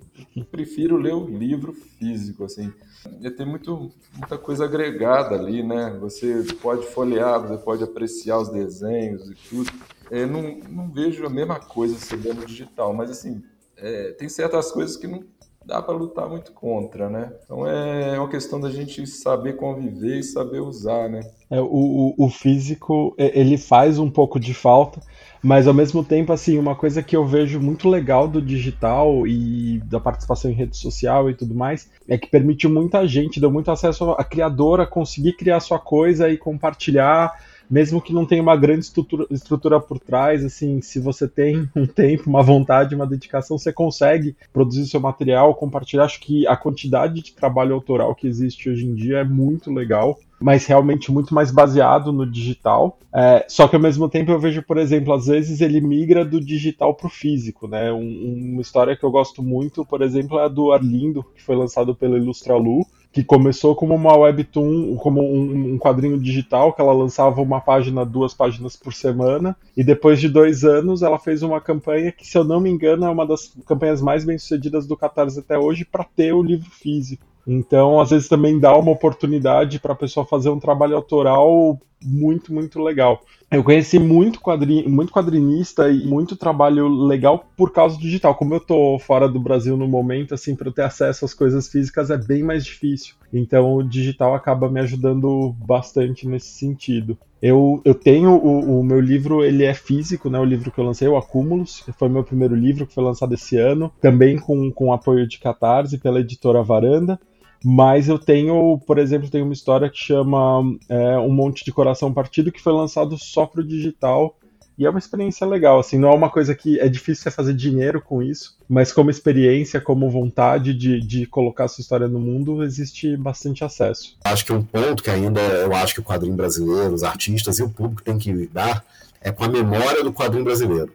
prefiro 0.51 0.97
ler 0.97 1.15
o 1.15 1.27
livro 1.27 1.75
físico, 1.75 2.45
assim. 2.45 2.73
E 3.21 3.31
tem 3.31 3.45
muito, 3.45 3.91
muita 4.17 4.39
coisa 4.39 4.65
agregada 4.65 5.35
ali, 5.35 5.63
né? 5.63 5.97
Você 6.01 6.43
pode 6.63 6.87
folhear, 6.87 7.41
você 7.41 7.63
pode 7.63 7.85
apreciar 7.85 8.39
os 8.39 8.49
desenhos 8.49 9.29
e 9.31 9.35
tudo. 9.49 9.71
É, 10.11 10.25
não, 10.25 10.59
não 10.71 10.91
vejo 10.91 11.27
a 11.27 11.31
mesma 11.31 11.61
coisa 11.61 11.99
se 11.99 12.17
no 12.17 12.47
digital, 12.47 12.95
mas 12.95 13.11
assim, 13.11 13.43
é, 13.77 14.13
tem 14.13 14.29
certas 14.29 14.73
coisas 14.73 14.97
que 14.97 15.07
não 15.07 15.23
dá 15.71 15.81
para 15.81 15.95
lutar 15.95 16.29
muito 16.29 16.51
contra, 16.51 17.09
né? 17.09 17.33
Então 17.45 17.65
é 17.65 18.19
uma 18.19 18.29
questão 18.29 18.61
da 18.61 18.69
gente 18.69 19.07
saber 19.07 19.55
conviver 19.55 20.19
e 20.19 20.25
saber 20.25 20.59
usar, 20.59 21.09
né? 21.09 21.21
É, 21.49 21.61
o, 21.61 22.13
o, 22.19 22.29
físico, 22.29 23.15
ele 23.17 23.57
faz 23.57 23.97
um 23.99 24.11
pouco 24.11 24.41
de 24.41 24.53
falta, 24.53 25.01
mas 25.41 25.69
ao 25.69 25.75
mesmo 25.75 26.05
tempo, 26.05 26.33
assim, 26.33 26.59
uma 26.59 26.75
coisa 26.75 27.03
que 27.05 27.17
eu 27.17 27.25
vejo 27.25 27.61
muito 27.61 27.89
legal 27.89 28.27
do 28.27 28.43
digital 28.43 29.27
e 29.29 29.81
da 29.85 30.01
participação 30.01 30.51
em 30.51 30.55
rede 30.55 30.77
social 30.77 31.31
e 31.31 31.35
tudo 31.35 31.55
mais, 31.55 31.89
é 32.09 32.19
que 32.19 32.29
permite 32.29 32.67
muita 32.67 33.07
gente, 33.07 33.41
deu 33.41 33.51
muito 33.51 33.71
acesso 33.71 34.11
à 34.11 34.25
criadora 34.25 34.87
conseguir 34.87 35.35
criar 35.35 35.61
sua 35.61 35.79
coisa 35.79 36.29
e 36.29 36.37
compartilhar 36.37 37.33
mesmo 37.71 38.03
que 38.03 38.13
não 38.13 38.27
tenha 38.27 38.43
uma 38.43 38.57
grande 38.57 38.85
estrutura, 38.85 39.27
estrutura 39.31 39.79
por 39.79 39.99
trás, 39.99 40.45
assim, 40.45 40.81
se 40.81 40.99
você 40.99 41.29
tem 41.29 41.69
um 41.77 41.87
tempo, 41.87 42.29
uma 42.29 42.43
vontade, 42.43 42.95
uma 42.95 43.07
dedicação, 43.07 43.57
você 43.57 43.73
consegue 43.73 44.35
produzir 44.53 44.87
seu 44.87 45.01
material, 45.01 45.55
compartilhar. 45.55 46.05
Acho 46.05 46.21
que 46.21 46.47
a 46.47 46.57
quantidade 46.57 47.23
de 47.23 47.33
trabalho 47.33 47.75
autoral 47.75 48.15
que 48.15 48.27
existe 48.27 48.69
hoje 48.69 48.87
em 48.87 48.95
dia 48.95 49.19
é 49.19 49.25
muito 49.25 49.73
legal 49.73 50.19
mas 50.41 50.65
realmente 50.65 51.13
muito 51.13 51.35
mais 51.35 51.51
baseado 51.51 52.11
no 52.11 52.29
digital. 52.29 52.99
É, 53.15 53.45
só 53.47 53.69
que 53.69 53.77
ao 53.77 53.83
mesmo 53.83 54.09
tempo 54.09 54.31
eu 54.31 54.41
vejo, 54.41 54.63
por 54.63 54.79
exemplo, 54.79 55.13
às 55.13 55.27
vezes 55.27 55.61
ele 55.61 55.81
migra 55.81 56.25
do 56.25 56.41
digital 56.41 56.95
para 56.95 57.09
o 57.09 57.11
físico, 57.11 57.69
né? 57.69 57.93
Um, 57.93 58.53
uma 58.53 58.63
história 58.63 58.97
que 58.97 59.05
eu 59.05 59.11
gosto 59.11 59.43
muito, 59.43 59.85
por 59.85 60.01
exemplo, 60.01 60.39
é 60.39 60.45
a 60.45 60.49
do 60.49 60.73
Arlindo, 60.73 61.25
que 61.37 61.43
foi 61.43 61.55
lançado 61.55 61.95
pela 61.95 62.17
Ilustralu, 62.17 62.87
que 63.13 63.25
começou 63.25 63.75
como 63.75 63.95
uma 63.95 64.17
webtoon, 64.17 64.97
como 64.97 65.21
um, 65.21 65.75
um, 65.75 65.79
quadrinho 65.79 66.19
digital, 66.19 66.73
que 66.73 66.81
ela 66.81 66.93
lançava 66.93 67.41
uma 67.43 67.61
página, 67.61 68.05
duas 68.05 68.33
páginas 68.33 68.77
por 68.77 68.95
semana, 68.95 69.57
e 69.77 69.83
depois 69.83 70.21
de 70.21 70.29
dois 70.29 70.65
anos 70.65 71.03
ela 71.03 71.19
fez 71.19 71.43
uma 71.43 71.61
campanha 71.61 72.13
que, 72.13 72.27
se 72.27 72.39
eu 72.39 72.45
não 72.45 72.61
me 72.61 72.71
engano, 72.71 73.05
é 73.05 73.11
uma 73.11 73.27
das 73.27 73.53
campanhas 73.67 74.01
mais 74.01 74.25
bem 74.25 74.39
sucedidas 74.39 74.87
do 74.87 74.97
Catarse 74.97 75.41
até 75.41 75.59
hoje 75.59 75.85
para 75.85 76.05
ter 76.05 76.33
o 76.33 76.43
livro 76.43 76.71
físico. 76.71 77.27
Então, 77.47 77.99
às 78.01 78.11
vezes 78.11 78.29
também 78.29 78.61
dá 78.61 78.77
uma 78.77 78.93
oportunidade 78.93 79.81
para 79.81 79.93
a 79.93 79.97
pessoa 79.97 80.25
fazer 80.25 80.51
um 80.51 80.61
trabalho 80.61 80.95
autoral 80.95 81.81
muito, 82.03 82.53
muito 82.53 82.81
legal. 82.81 83.23
Eu 83.51 83.65
conheci 83.65 83.99
muito, 83.99 84.41
quadrin 84.41 84.89
muito 84.89 85.13
quadrinista 85.13 85.91
e 85.91 86.07
muito 86.07 86.37
trabalho 86.37 86.89
legal 86.89 87.51
por 87.57 87.73
causa 87.73 87.97
do 87.97 88.03
digital. 88.03 88.35
Como 88.35 88.55
eu 88.55 88.61
tô 88.61 88.99
fora 88.99 89.29
do 89.29 89.41
Brasil 89.41 89.77
no 89.77 89.89
momento, 89.89 90.35
assim, 90.35 90.55
para 90.55 90.69
eu 90.69 90.73
ter 90.73 90.83
acesso 90.83 91.25
às 91.25 91.35
coisas 91.35 91.69
físicas 91.69 92.11
é 92.11 92.17
bem 92.17 92.43
mais 92.43 92.65
difícil. 92.65 93.15
Então 93.33 93.75
o 93.75 93.83
digital 93.83 94.35
acaba 94.35 94.71
me 94.71 94.81
ajudando 94.81 95.55
bastante 95.59 96.29
nesse 96.29 96.49
sentido. 96.49 97.19
Eu, 97.43 97.81
eu 97.85 97.95
tenho 97.95 98.33
o, 98.33 98.81
o, 98.81 98.85
meu 98.85 99.01
livro, 99.01 99.43
ele 99.43 99.65
é 99.65 99.73
físico, 99.73 100.29
né? 100.29 100.39
O 100.39 100.45
livro 100.45 100.71
que 100.71 100.79
eu 100.79 100.85
lancei, 100.85 101.09
o 101.09 101.17
Acúmulos, 101.17 101.83
foi 101.99 102.09
meu 102.09 102.23
primeiro 102.23 102.55
livro 102.55 102.87
que 102.87 102.95
foi 102.95 103.03
lançado 103.03 103.33
esse 103.33 103.57
ano, 103.57 103.91
também 104.01 104.39
com, 104.39 104.71
com 104.71 104.93
apoio 104.93 105.27
de 105.27 105.39
Catarse 105.39 105.99
pela 105.99 106.21
editora 106.21 106.63
Varanda. 106.63 107.19
Mas 107.65 108.09
eu 108.09 108.19
tenho, 108.19 108.79
por 108.87 108.99
exemplo, 108.99 109.29
tenho 109.29 109.45
uma 109.45 109.53
história 109.53 109.91
que 109.91 109.99
chama 109.99 110.63
é, 110.89 111.19
Um 111.19 111.31
Monte 111.31 111.65
de 111.65 111.73
Coração 111.73 112.13
Partido, 112.13 112.51
que 112.51 112.63
foi 112.63 112.73
lançado 112.73 113.19
só 113.19 113.47
pro 113.47 113.63
digital. 113.63 114.37
E 114.79 114.87
é 114.87 114.89
uma 114.89 114.99
experiência 114.99 115.47
legal, 115.47 115.79
assim, 115.79 115.99
não 115.99 116.09
é 116.09 116.15
uma 116.15 116.31
coisa 116.31 116.55
que 116.55 116.81
é 116.81 116.89
difícil 116.89 117.31
fazer 117.31 117.53
dinheiro 117.53 118.01
com 118.01 118.23
isso, 118.23 118.57
mas 118.67 118.91
como 118.91 119.11
experiência, 119.11 119.79
como 119.79 120.09
vontade 120.09 120.73
de, 120.73 120.99
de 121.01 121.27
colocar 121.27 121.69
sua 121.69 121.83
história 121.83 122.09
no 122.09 122.19
mundo, 122.19 122.63
existe 122.63 123.15
bastante 123.15 123.63
acesso. 123.63 124.17
Acho 124.25 124.43
que 124.43 124.55
um 124.55 124.63
ponto 124.63 125.03
que 125.03 125.11
ainda 125.11 125.39
eu 125.39 125.75
acho 125.75 125.93
que 125.93 126.01
o 126.01 126.03
quadrinho 126.03 126.35
brasileiro, 126.35 126.95
os 126.95 127.03
artistas 127.03 127.59
e 127.59 127.63
o 127.63 127.69
público 127.69 128.03
tem 128.03 128.17
que 128.17 128.33
lidar 128.33 128.83
é 129.21 129.31
com 129.31 129.45
a 129.45 129.49
memória 129.49 130.03
do 130.03 130.15
quadrinho 130.15 130.45
brasileiro. 130.45 130.91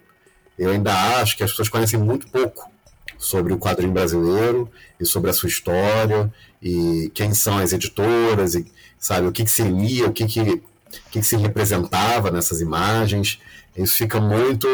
Eu 0.58 0.72
ainda 0.72 0.92
acho 1.20 1.38
que 1.38 1.44
as 1.44 1.52
pessoas 1.52 1.70
conhecem 1.70 2.00
muito 2.00 2.28
pouco 2.28 2.68
sobre 3.26 3.54
o 3.54 3.58
quadrinho 3.58 3.92
brasileiro 3.92 4.70
e 5.00 5.06
sobre 5.06 5.30
a 5.30 5.34
sua 5.34 5.50
história 5.50 6.32
e 6.62 7.12
quem 7.14 7.34
são 7.34 7.58
as 7.58 7.74
editoras 7.74 8.56
e 8.56 8.66
sabe 9.00 9.28
o 9.28 9.32
que, 9.32 9.44
que 9.44 9.52
se 9.52 9.64
lia, 9.64 10.08
o 10.08 10.14
que, 10.14 10.26
que, 10.26 10.46
que, 10.46 10.62
que 11.12 11.24
se 11.24 11.36
representava 11.36 12.30
nessas 12.30 12.62
imagens. 12.62 13.40
Isso 13.76 13.96
fica 13.96 14.22
muito 14.22 14.68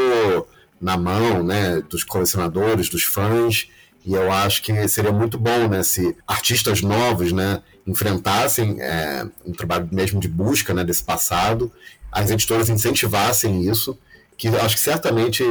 na 0.80 0.98
mão 0.98 1.44
né, 1.44 1.82
dos 1.90 2.04
colecionadores, 2.04 2.90
dos 2.90 3.04
fãs, 3.04 3.70
e 4.06 4.14
eu 4.14 4.32
acho 4.32 4.64
que 4.64 4.88
seria 4.88 5.12
muito 5.12 5.38
bom 5.38 5.68
né, 5.68 5.84
se 5.84 6.16
artistas 6.28 6.82
novos 6.82 7.32
né, 7.32 7.62
enfrentassem 7.86 8.82
é, 8.82 9.26
um 9.46 9.54
trabalho 9.54 9.88
mesmo 9.92 10.20
de 10.20 10.28
busca 10.28 10.74
né, 10.74 10.84
desse 10.84 11.04
passado, 11.04 11.72
as 12.12 12.30
editoras 12.30 12.70
incentivassem 12.70 13.70
isso 13.70 13.98
que 14.42 14.48
acho 14.48 14.76
que 14.76 14.82
certamente 14.82 15.44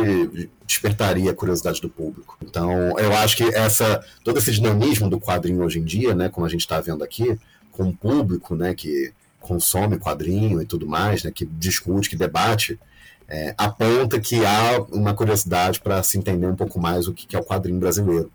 despertaria 0.67 1.31
a 1.31 1.35
curiosidade 1.35 1.81
do 1.81 1.89
público. 1.89 2.37
Então, 2.43 2.99
eu 2.99 3.15
acho 3.19 3.37
que 3.37 3.45
essa 3.55 4.05
todo 4.25 4.37
esse 4.39 4.51
dinamismo 4.51 5.09
do 5.09 5.21
quadrinho 5.21 5.63
hoje 5.63 5.79
em 5.79 5.85
dia, 5.85 6.13
né, 6.13 6.29
como 6.29 6.45
a 6.45 6.49
gente 6.49 6.63
está 6.63 6.81
vendo 6.81 7.05
aqui, 7.05 7.39
com 7.71 7.85
o 7.85 7.97
público, 7.97 8.57
né, 8.57 8.75
que 8.75 9.13
consome 9.39 9.97
quadrinho 9.97 10.61
e 10.61 10.67
tudo 10.67 10.89
mais, 10.89 11.23
né, 11.23 11.31
que 11.31 11.45
discute, 11.45 12.11
que 12.11 12.17
debate, 12.17 12.81
é, 13.29 13.55
aponta 13.57 14.19
que 14.19 14.45
há 14.45 14.85
uma 14.91 15.15
curiosidade 15.15 15.79
para 15.81 16.03
se 16.03 16.19
entender 16.19 16.49
um 16.49 16.57
pouco 16.57 16.81
mais 16.81 17.07
o 17.07 17.15
que 17.15 17.37
é 17.37 17.39
o 17.39 17.45
quadrinho 17.45 17.79
brasileiro. 17.79 18.29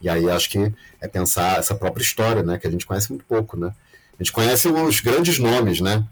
E 0.00 0.08
aí 0.08 0.28
acho 0.28 0.50
que 0.50 0.72
é 1.00 1.06
pensar 1.06 1.60
essa 1.60 1.76
própria 1.76 2.02
história, 2.02 2.42
né, 2.42 2.58
que 2.58 2.66
a 2.66 2.70
gente 2.72 2.84
conhece 2.84 3.08
muito 3.08 3.24
pouco, 3.24 3.56
né? 3.56 3.72
A 4.18 4.22
gente 4.24 4.32
conhece 4.32 4.66
os 4.66 4.98
grandes 4.98 5.38
nomes, 5.38 5.80
né? 5.80 6.04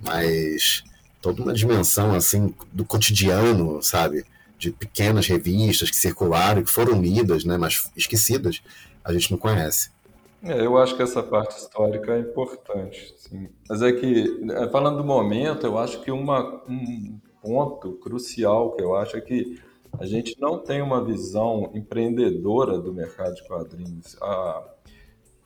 Mas 0.00 0.84
toda 1.24 1.42
uma 1.42 1.54
dimensão 1.54 2.14
assim 2.14 2.54
do 2.70 2.84
cotidiano, 2.84 3.82
sabe? 3.82 4.26
De 4.58 4.70
pequenas 4.70 5.26
revistas 5.26 5.88
que 5.90 5.96
circularam, 5.96 6.62
que 6.62 6.70
foram 6.70 7.00
lidas, 7.00 7.44
né, 7.44 7.56
mas 7.56 7.90
esquecidas, 7.96 8.62
a 9.02 9.10
gente 9.12 9.30
não 9.30 9.38
conhece. 9.38 9.90
É, 10.42 10.60
eu 10.60 10.76
acho 10.76 10.94
que 10.94 11.02
essa 11.02 11.22
parte 11.22 11.56
histórica 11.56 12.12
é 12.14 12.20
importante. 12.20 13.14
Sim. 13.16 13.48
Mas 13.66 13.80
é 13.80 13.90
que, 13.92 14.46
é, 14.50 14.68
falando 14.68 14.98
do 14.98 15.04
momento, 15.04 15.66
eu 15.66 15.78
acho 15.78 16.02
que 16.02 16.10
uma, 16.10 16.62
um 16.68 17.18
ponto 17.40 17.92
crucial 17.92 18.72
que 18.72 18.82
eu 18.82 18.94
acho 18.94 19.16
é 19.16 19.22
que 19.22 19.58
a 19.98 20.04
gente 20.04 20.38
não 20.38 20.58
tem 20.58 20.82
uma 20.82 21.02
visão 21.02 21.70
empreendedora 21.74 22.78
do 22.78 22.92
mercado 22.92 23.34
de 23.34 23.46
quadrinhos. 23.46 24.16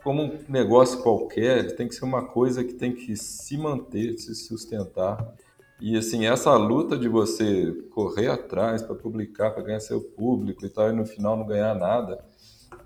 Como 0.02 0.23
um 0.23 0.38
negócio 0.49 1.00
qualquer, 1.02 1.76
tem 1.76 1.87
que 1.87 1.94
ser 1.94 2.04
uma 2.04 2.25
coisa 2.25 2.64
que 2.64 2.73
tem 2.73 2.92
que 2.92 3.14
se 3.16 3.56
manter, 3.56 4.18
se 4.18 4.35
sustentar. 4.35 5.35
E 5.80 5.97
assim, 5.97 6.26
essa 6.26 6.54
luta 6.56 6.99
de 6.99 7.08
você 7.08 7.73
correr 7.90 8.28
atrás 8.28 8.82
para 8.82 8.97
publicar, 8.97 9.52
para 9.52 9.62
ganhar 9.62 9.80
seu 9.80 10.00
público 10.00 10.66
e 10.66 10.68
tal, 10.68 10.90
e 10.90 10.92
no 10.92 11.06
final 11.06 11.37
não 11.37 11.47
ganhar 11.47 11.75
nada, 11.75 12.25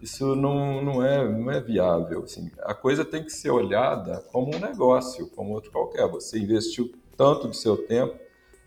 isso 0.01 0.37
não, 0.37 0.83
não, 0.83 1.03
é, 1.03 1.27
não 1.27 1.51
é 1.51 1.61
viável. 1.61 2.25
Assim. 2.25 2.51
A 2.61 2.75
coisa 2.75 3.05
tem 3.05 3.25
que 3.25 3.33
ser 3.33 3.51
olhada 3.51 4.23
como 4.31 4.55
um 4.55 4.59
negócio, 4.59 5.27
como 5.29 5.55
outro 5.55 5.71
qualquer. 5.71 6.07
Você 6.09 6.39
investiu 6.39 6.93
tanto 7.17 7.49
do 7.49 7.55
seu 7.55 7.77
tempo, 7.77 8.15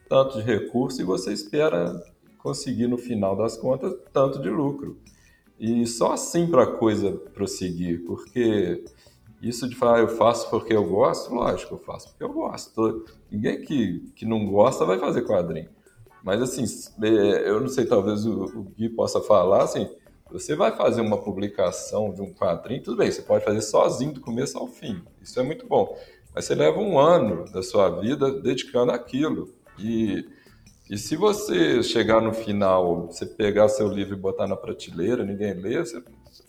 tanto 0.10 0.38
de 0.38 0.44
recurso, 0.44 1.02
e 1.02 1.04
você 1.04 1.32
espera 1.32 2.04
conseguir, 2.40 2.88
no 2.88 2.98
final 2.98 3.36
das 3.36 3.58
contas, 3.58 3.94
tanto 4.12 4.42
de 4.42 4.50
lucro. 4.50 4.98
E 5.60 5.86
só 5.86 6.14
assim 6.14 6.48
para 6.48 6.64
a 6.64 6.78
coisa 6.78 7.12
prosseguir, 7.12 8.06
porque 8.06 8.84
isso 9.42 9.68
de 9.68 9.76
falar 9.76 10.00
eu 10.00 10.08
faço 10.08 10.50
porque 10.50 10.74
eu 10.74 10.84
gosto, 10.84 11.34
lógico, 11.34 11.76
eu 11.76 11.80
faço 11.80 12.10
porque 12.10 12.24
eu 12.24 12.34
gosto. 12.34 13.06
Ninguém 13.32 13.62
que, 13.62 14.12
que 14.16 14.26
não 14.26 14.46
gosta 14.46 14.86
vai 14.86 14.98
fazer 14.98 15.24
quadrinho. 15.24 15.70
Mas 16.24 16.42
assim, 16.42 16.64
é, 17.04 17.50
eu 17.50 17.62
não 17.62 17.68
sei, 17.68 17.86
talvez 17.86 18.26
o, 18.26 18.46
o 18.46 18.64
Gui 18.64 18.90
possa 18.90 19.22
falar, 19.22 19.64
assim, 19.64 19.88
você 20.32 20.56
vai 20.56 20.76
fazer 20.76 21.02
uma 21.02 21.22
publicação 21.22 22.12
de 22.12 22.22
um 22.22 22.34
quadrinho, 22.34 22.82
tudo 22.82 22.98
bem, 22.98 23.12
você 23.12 23.22
pode 23.22 23.46
fazer 23.46 23.62
sozinho 23.62 24.14
do 24.14 24.22
começo 24.22 24.58
ao 24.58 24.68
fim. 24.68 25.04
Isso 25.22 25.40
é 25.40 25.44
muito 25.44 25.68
bom. 25.68 25.96
Mas 26.34 26.46
você 26.46 26.56
leva 26.56 26.80
um 26.80 26.98
ano 26.98 27.46
da 27.52 27.62
sua 27.62 27.90
vida 28.02 28.42
dedicando 28.42 28.92
aquilo. 28.92 29.54
E, 29.78 30.28
e 30.90 30.98
se 30.98 31.16
você 31.16 31.84
chegar 31.84 32.22
no 32.22 32.34
final, 32.34 33.08
você 33.08 33.26
pegar 33.26 33.70
seu 33.70 33.88
livro 33.88 34.16
e 34.16 34.20
botar 34.20 34.48
na 34.48 34.58
prateleira, 34.58 35.24
ninguém 35.24 35.54
lê, 35.54 35.78
você 35.78 36.04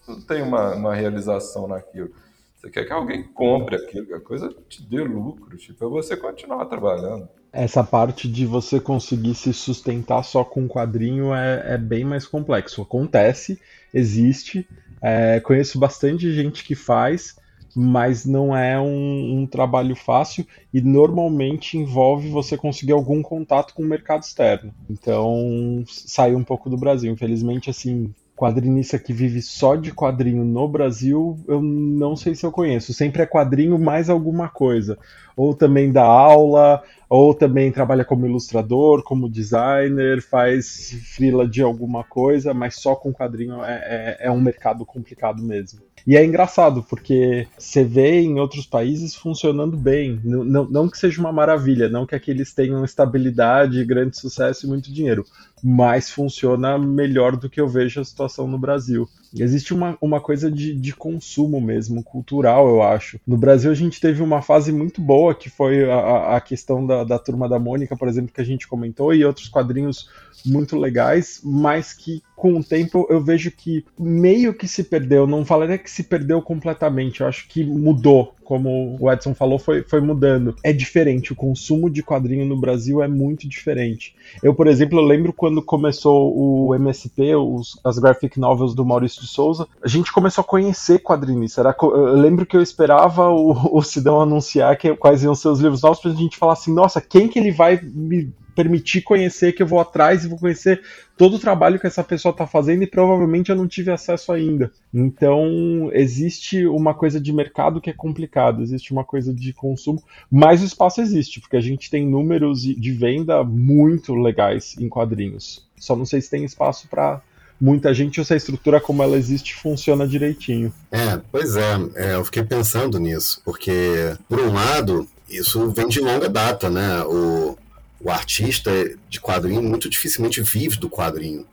não 0.08 0.20
tem 0.22 0.42
uma, 0.42 0.74
uma 0.74 0.94
realização 0.94 1.68
naquilo. 1.68 2.10
Você 2.56 2.70
quer 2.70 2.86
que 2.86 2.92
alguém 2.92 3.22
compre 3.22 3.76
aquilo, 3.76 4.06
que 4.06 4.14
a 4.14 4.20
coisa 4.20 4.54
te 4.68 4.82
dê 4.82 5.02
lucro, 5.02 5.56
tipo, 5.58 5.84
é 5.84 5.88
você 5.88 6.16
continuar 6.16 6.64
trabalhando. 6.64 7.28
Essa 7.52 7.84
parte 7.84 8.28
de 8.28 8.46
você 8.46 8.80
conseguir 8.80 9.34
se 9.34 9.52
sustentar 9.52 10.22
só 10.22 10.42
com 10.42 10.66
quadrinho 10.66 11.34
é, 11.34 11.74
é 11.74 11.78
bem 11.78 12.04
mais 12.04 12.26
complexo. 12.26 12.82
Acontece, 12.82 13.60
existe, 13.92 14.66
é, 15.02 15.38
conheço 15.40 15.78
bastante 15.78 16.32
gente 16.32 16.64
que 16.64 16.74
faz, 16.74 17.36
mas 17.74 18.24
não 18.24 18.56
é 18.56 18.80
um, 18.80 19.40
um, 19.40 19.46
trabalho 19.46 19.94
fácil 19.94 20.46
e 20.72 20.80
normalmente 20.80 21.76
envolve 21.76 22.30
você 22.30 22.56
conseguir 22.56 22.92
algum 22.92 23.22
contato 23.22 23.74
com 23.74 23.82
o 23.82 23.86
mercado 23.86 24.22
externo. 24.22 24.74
Então, 24.88 25.84
sai 25.86 26.34
um 26.34 26.42
pouco 26.42 26.70
do 26.70 26.76
Brasil. 26.78 27.12
Infelizmente, 27.12 27.68
assim, 27.68 28.14
quadrinista 28.36 28.98
que 28.98 29.14
vive 29.14 29.40
só 29.40 29.74
de 29.74 29.90
quadrinho 29.92 30.44
no 30.44 30.68
Brasil, 30.68 31.38
eu 31.48 31.62
não 31.62 32.14
sei 32.14 32.34
se 32.34 32.44
eu 32.44 32.52
conheço. 32.52 32.92
Sempre 32.92 33.22
é 33.22 33.26
quadrinho 33.26 33.78
mais 33.78 34.10
alguma 34.10 34.46
coisa. 34.48 34.98
Ou 35.34 35.54
também 35.54 35.90
dá 35.90 36.04
aula, 36.04 36.82
ou 37.08 37.32
também 37.34 37.70
trabalha 37.70 38.04
como 38.04 38.26
ilustrador, 38.26 39.02
como 39.02 39.28
designer, 39.28 40.20
faz 40.20 40.96
frila 41.14 41.46
de 41.46 41.62
alguma 41.62 42.02
coisa, 42.02 42.52
mas 42.52 42.76
só 42.76 42.94
com 42.94 43.12
quadrinho 43.12 43.62
é, 43.62 44.16
é, 44.20 44.26
é 44.26 44.30
um 44.30 44.40
mercado 44.40 44.84
complicado 44.84 45.42
mesmo. 45.42 45.80
E 46.06 46.16
é 46.16 46.24
engraçado, 46.24 46.84
porque 46.84 47.48
você 47.58 47.82
vê 47.82 48.20
em 48.20 48.38
outros 48.38 48.64
países 48.64 49.14
funcionando 49.14 49.76
bem. 49.76 50.20
Não, 50.22 50.44
não, 50.44 50.64
não 50.70 50.88
que 50.88 50.98
seja 50.98 51.20
uma 51.20 51.32
maravilha, 51.32 51.88
não 51.88 52.06
que 52.06 52.14
aqueles 52.14 52.54
tenham 52.54 52.84
estabilidade, 52.84 53.84
grande 53.84 54.16
sucesso 54.16 54.66
e 54.66 54.68
muito 54.68 54.92
dinheiro, 54.92 55.24
mas 55.62 56.08
funciona 56.08 56.78
melhor 56.78 57.36
do 57.36 57.50
que 57.50 57.60
eu 57.60 57.66
vejo 57.66 58.00
a 58.00 58.04
situação 58.04 58.46
no 58.46 58.58
Brasil. 58.58 59.08
Existe 59.34 59.74
uma, 59.74 59.96
uma 60.00 60.20
coisa 60.20 60.50
de, 60.50 60.74
de 60.74 60.94
consumo 60.94 61.60
mesmo, 61.60 62.02
cultural, 62.02 62.68
eu 62.68 62.82
acho. 62.82 63.20
No 63.26 63.36
Brasil 63.36 63.70
a 63.70 63.74
gente 63.74 64.00
teve 64.00 64.22
uma 64.22 64.42
fase 64.42 64.72
muito 64.72 65.00
boa, 65.00 65.34
que 65.34 65.50
foi 65.50 65.90
a, 65.90 66.36
a 66.36 66.40
questão 66.40 66.86
da, 66.86 67.04
da 67.04 67.18
Turma 67.18 67.48
da 67.48 67.58
Mônica, 67.58 67.96
por 67.96 68.08
exemplo, 68.08 68.32
que 68.32 68.40
a 68.40 68.44
gente 68.44 68.68
comentou, 68.68 69.14
e 69.14 69.24
outros 69.24 69.48
quadrinhos 69.48 70.08
muito 70.44 70.76
legais, 70.76 71.40
mas 71.42 71.92
que 71.92 72.22
com 72.36 72.54
o 72.54 72.64
tempo 72.64 73.06
eu 73.10 73.20
vejo 73.20 73.50
que 73.50 73.84
meio 73.98 74.54
que 74.54 74.68
se 74.68 74.84
perdeu. 74.84 75.26
Não 75.26 75.44
falaria 75.44 75.78
que 75.78 75.90
se 75.90 76.04
perdeu 76.04 76.40
completamente, 76.42 77.20
eu 77.20 77.26
acho 77.26 77.48
que 77.48 77.64
mudou. 77.64 78.35
Como 78.46 78.96
o 79.00 79.12
Edson 79.12 79.34
falou, 79.34 79.58
foi, 79.58 79.82
foi 79.82 80.00
mudando. 80.00 80.54
É 80.62 80.72
diferente, 80.72 81.32
o 81.32 81.36
consumo 81.36 81.90
de 81.90 82.00
quadrinho 82.00 82.46
no 82.46 82.56
Brasil 82.56 83.02
é 83.02 83.08
muito 83.08 83.48
diferente. 83.48 84.14
Eu, 84.40 84.54
por 84.54 84.68
exemplo, 84.68 85.00
eu 85.00 85.04
lembro 85.04 85.32
quando 85.32 85.60
começou 85.60 86.32
o 86.32 86.72
MSP, 86.72 87.34
os, 87.34 87.80
as 87.82 87.98
graphic 87.98 88.38
novels 88.38 88.72
do 88.72 88.84
Maurício 88.84 89.20
de 89.20 89.26
Souza, 89.26 89.66
a 89.82 89.88
gente 89.88 90.12
começou 90.12 90.42
a 90.42 90.46
conhecer 90.46 91.00
quadrinistas. 91.00 91.58
Era, 91.58 91.76
eu 91.82 92.14
lembro 92.14 92.46
que 92.46 92.56
eu 92.56 92.62
esperava 92.62 93.28
o, 93.30 93.50
o 93.76 93.82
Sidão 93.82 94.20
anunciar 94.20 94.76
que, 94.78 94.94
quais 94.94 95.24
iam 95.24 95.34
ser 95.34 95.48
os 95.48 95.58
livros 95.58 95.82
novos 95.82 95.98
pra 95.98 96.12
gente 96.12 96.36
falar 96.36 96.52
assim, 96.52 96.72
nossa, 96.72 97.00
quem 97.00 97.26
que 97.26 97.40
ele 97.40 97.50
vai 97.50 97.80
me 97.82 98.32
permitir 98.56 99.02
conhecer, 99.02 99.52
que 99.52 99.62
eu 99.62 99.66
vou 99.66 99.78
atrás 99.78 100.24
e 100.24 100.28
vou 100.28 100.38
conhecer 100.38 100.80
todo 101.16 101.36
o 101.36 101.38
trabalho 101.38 101.78
que 101.78 101.86
essa 101.86 102.02
pessoa 102.02 102.32
está 102.32 102.46
fazendo 102.46 102.82
e 102.82 102.86
provavelmente 102.86 103.50
eu 103.50 103.56
não 103.56 103.68
tive 103.68 103.90
acesso 103.92 104.32
ainda. 104.32 104.72
Então, 104.92 105.90
existe 105.92 106.66
uma 106.66 106.94
coisa 106.94 107.20
de 107.20 107.32
mercado 107.32 107.80
que 107.80 107.90
é 107.90 107.92
complicado, 107.92 108.62
existe 108.62 108.92
uma 108.92 109.04
coisa 109.04 109.32
de 109.32 109.52
consumo, 109.52 110.02
mas 110.30 110.62
o 110.62 110.64
espaço 110.64 111.02
existe, 111.02 111.38
porque 111.38 111.56
a 111.56 111.60
gente 111.60 111.90
tem 111.90 112.06
números 112.06 112.62
de 112.62 112.92
venda 112.92 113.44
muito 113.44 114.14
legais 114.14 114.74
em 114.78 114.88
quadrinhos. 114.88 115.64
Só 115.78 115.94
não 115.94 116.06
sei 116.06 116.22
se 116.22 116.30
tem 116.30 116.42
espaço 116.42 116.88
para 116.88 117.20
muita 117.60 117.92
gente 117.92 118.18
ou 118.20 118.24
se 118.24 118.32
a 118.32 118.36
estrutura 118.36 118.80
como 118.80 119.02
ela 119.02 119.16
existe 119.16 119.54
funciona 119.54 120.08
direitinho. 120.08 120.72
É, 120.90 121.20
pois 121.30 121.56
é, 121.56 121.76
é, 121.94 122.14
eu 122.14 122.24
fiquei 122.24 122.42
pensando 122.42 122.98
nisso, 122.98 123.42
porque, 123.44 124.16
por 124.28 124.40
um 124.40 124.52
lado, 124.52 125.06
isso 125.28 125.70
vem 125.70 125.88
de 125.88 126.00
longa 126.00 126.28
data, 126.28 126.70
né? 126.70 127.02
O, 127.04 127.56
o 128.00 128.10
artista 128.10 128.70
de 129.08 129.20
quadrinho 129.20 129.62
muito 129.62 129.88
dificilmente 129.88 130.42
vive 130.42 130.76
do 130.76 130.88
quadrinho. 130.88 131.46